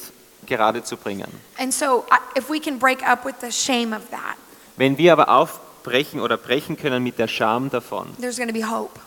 [0.46, 1.28] gerade zu bringen.
[1.58, 2.04] And so
[2.36, 4.36] if we can break up with the shame of that,
[4.78, 8.08] Wenn wir aber auf, brechen oder brechen können mit der Scham davon.
[8.20, 9.00] There's going to be hope.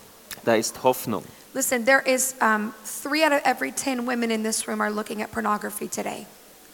[0.45, 1.25] Da ist Hoffnung.
[1.55, 5.23] Listen, there is um, three out of every 10 women in this room are looking
[5.23, 6.27] at pornography today.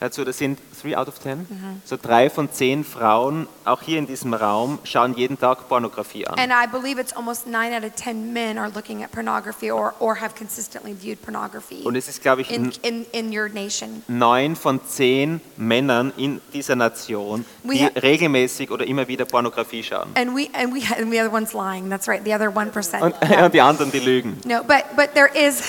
[0.05, 1.47] Dazu, das sind 3 out of 10.
[1.87, 6.39] So drei von zehn Frauen, auch hier in diesem Raum, schauen jeden Tag Pornografie an.
[6.39, 9.95] And I believe it's almost 9 out of 10 men are looking at pornography or,
[10.01, 14.03] or have consistently viewed pornography Und es ist, glaube ich, in, in, in your nation.
[14.07, 19.83] neun von zehn Männern in dieser Nation, We die ha- regelmäßig oder immer wieder Pornografie
[19.83, 20.11] schauen.
[20.17, 21.89] And we and we and the other one's lying.
[21.89, 22.23] That's right.
[22.23, 23.01] The other 1%.
[23.01, 23.45] Und, Yeah.
[23.47, 24.39] und die anderen, die lügen.
[24.45, 25.63] No, but but there is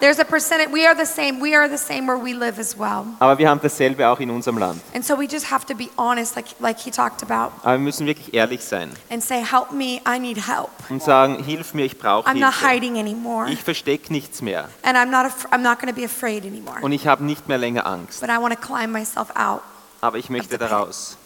[0.00, 1.40] there's a percentage we are the same.
[1.40, 3.04] We are the same where we live as well.
[3.18, 4.80] Aber wir haben dasselbe auch in unserem Land.
[4.94, 7.78] And so we just have to be honest like like he talked about Aber wir
[7.78, 10.70] müssen wirklich ehrlich sein and say help me, I need help.
[10.88, 12.68] und sagen, hilf mir, ich brauche I'm not Hilfe.
[12.74, 13.50] hiding anymore.
[13.50, 16.78] Ich verstecke nichts mehr And I'm not af- I'm not going to be afraid anymore.
[16.82, 18.20] und ich habe nicht mehr länger Angst.
[18.20, 19.62] But I want to climb myself out.
[20.00, 20.70] Aber ich möchte the pit.
[20.70, 21.16] daraus.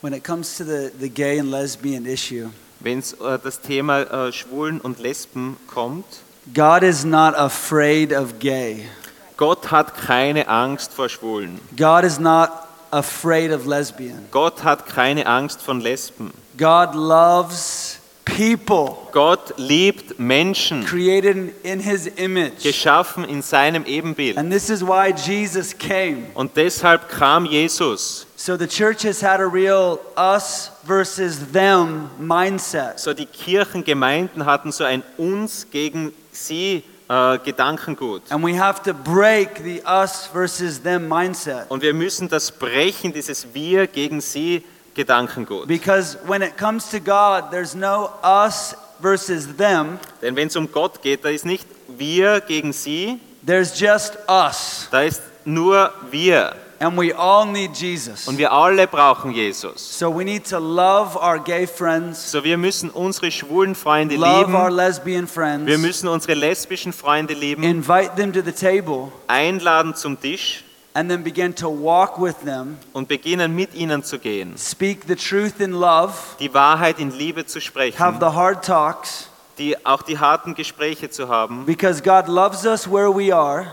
[0.00, 2.50] When it comes to the, the gay and lesbian issue,
[2.80, 6.06] Wenn es äh, das Thema äh, Schwulen und Lesben kommt,
[6.54, 8.88] God is not afraid of gay.
[9.36, 11.60] Gott hat keine Angst vor Schwulen.
[11.76, 12.50] God is not
[12.90, 14.26] afraid of lesbian.
[14.30, 16.32] Gott hat keine Angst von Lesben.
[16.56, 22.62] God loves people Gott liebt Menschen, created in his image.
[22.62, 24.38] geschaffen in seinem Ebenbild.
[24.38, 26.26] And this is why Jesus came.
[26.34, 28.26] Und deshalb kam Jesus.
[28.40, 33.00] So the church has had a real us versus them mindset.
[33.00, 38.22] So die Kirchengemeinden hatten so ein uns gegen sie äh, Gedankengut.
[38.30, 41.68] And we have to break the us versus them mindset.
[41.68, 44.64] Und wir müssen das brechen, dieses wir gegen sie
[44.94, 45.66] Gedankengut.
[45.66, 50.70] Because when it comes to God, there's no us versus them, Denn wenn es um
[50.70, 54.86] Gott geht, da ist nicht wir gegen sie, there's just us.
[54.92, 56.54] da ist nur wir.
[56.80, 58.28] And we all need Jesus.
[58.28, 59.98] Und wir alle brauchen Jesus.
[59.98, 64.52] So we need to love our gay friends, So wir müssen unsere schwulen Freunde love
[64.54, 64.76] our lieben.
[64.76, 70.20] lesbian Wir friends, müssen unsere lesbischen Freunde lieben, invite them to the table, einladen zum
[70.20, 70.62] Tisch
[70.94, 74.56] and then begin to walk with them, und beginnen mit ihnen zu gehen.
[74.56, 77.98] speak the truth in love, Die Wahrheit in Liebe zu sprechen.
[77.98, 81.64] have the hard talks, die, auch die harten Gespräche zu haben.
[81.66, 83.72] because God loves us where we are,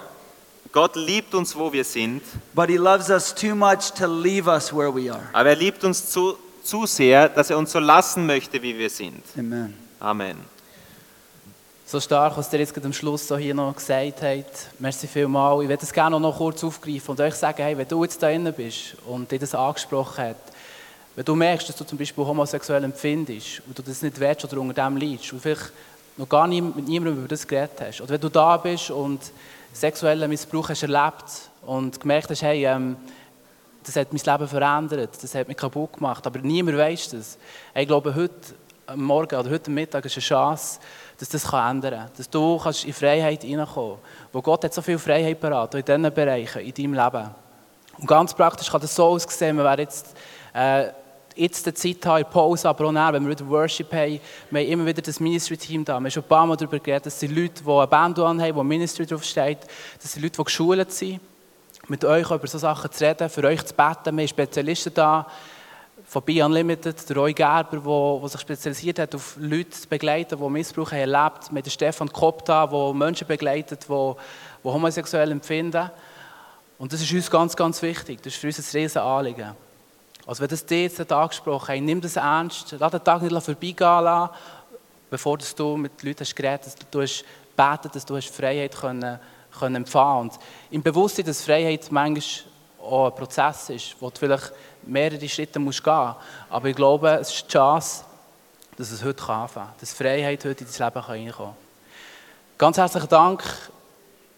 [0.76, 2.22] Gott liebt uns, wo wir sind,
[2.54, 5.24] but He loves us too much to leave us where we are.
[5.32, 8.90] aber er liebt uns zu, zu sehr, dass er uns so lassen möchte, wie wir
[8.90, 9.24] sind.
[9.38, 9.74] Amen.
[10.02, 10.36] Amen.
[11.86, 14.68] So stark, was ihr jetzt gerade am Schluss so hier noch gesagt habt.
[14.78, 15.62] Merci vielmals.
[15.64, 18.28] Ich würde das gerne noch kurz aufgreifen und euch sagen, hey, wenn du jetzt da
[18.28, 20.36] drin bist und dir das angesprochen hat,
[21.16, 24.60] wenn du merkst, dass du zum Beispiel homosexuell empfindest und du das nicht willst oder
[24.60, 25.72] unter dem leidest und vielleicht
[26.18, 29.22] noch gar nie mit niemandem über das geredet hast, oder wenn du da bist und
[29.76, 32.96] sexuellen Missbrauch hast erlebt und gemerkt hast, hey, ähm,
[33.84, 37.38] das hat mein Leben verändert, das hat mich kaputt gemacht, aber niemand weiß das.
[37.76, 38.56] Ich glaube, heute
[38.96, 40.80] Morgen oder heute Mittag ist eine Chance,
[41.20, 42.10] dass das kann ändern kann.
[42.18, 43.98] Dass du kannst in Freiheit hineinkommen
[44.32, 47.30] Wo Gott hat so viel Freiheit parat, in diesen Bereichen, in deinem Leben.
[47.98, 50.16] Und ganz praktisch kann das so aussehen, wir werden jetzt,
[50.54, 50.90] äh,
[51.36, 54.20] jetzt die Zeit haben, in Pause, aber auch nachher, wenn wir wieder Worship haben,
[54.50, 55.94] wir haben immer wieder das Ministry-Team da.
[55.94, 58.56] Wir haben schon ein paar Mal darüber geredet, das sind Leute, die eine Band anhaben,
[58.56, 59.60] wo Ministry draufsteht.
[60.02, 61.20] Das sind Leute, die geschult sind,
[61.88, 64.16] mit euch über solche Sachen zu reden, für euch zu beten.
[64.16, 65.28] Wir haben Spezialisten da,
[66.08, 70.50] von Be Unlimited, der Roy Gerber, der, sich spezialisiert hat, auf Leute zu begleiten, die
[70.50, 74.14] Missbrauch haben erlebt Mit Stefan Kopp da, der Menschen begleitet, die,
[74.64, 75.90] die homosexuell empfinden.
[76.78, 78.22] Und das ist uns ganz, ganz wichtig.
[78.22, 79.65] Das ist für uns ein riesen Anliegen.
[80.26, 82.76] Also wenn das dir jetzt angesprochen hat, nimm das ernst.
[82.80, 84.34] Lass den Tag nicht vorbeigehen lassen,
[85.10, 87.00] bevor du mit Leuten hast geredet hast, dass du
[87.56, 89.20] beten, dass du hast Freiheit können,
[89.58, 90.40] können empfangen Und
[90.72, 92.52] im Bewusstsein, dass Freiheit manchmal
[92.82, 94.52] auch ein Prozess ist, wo du vielleicht
[94.84, 96.18] mehrere Schritte musst gehen musst.
[96.50, 98.04] Aber ich glaube, es ist die Chance,
[98.78, 99.76] dass es heute anfangen kann.
[99.80, 101.56] Dass Freiheit heute in dein Leben reinkommen kann.
[102.58, 103.44] Ganz herzlichen Dank,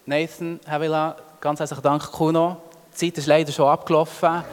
[0.06, 1.16] Nathan Havila.
[1.40, 2.58] Ganz herzlichen Dank, Kuno.
[3.00, 4.44] Die Zeit ist leider schon abgelaufen.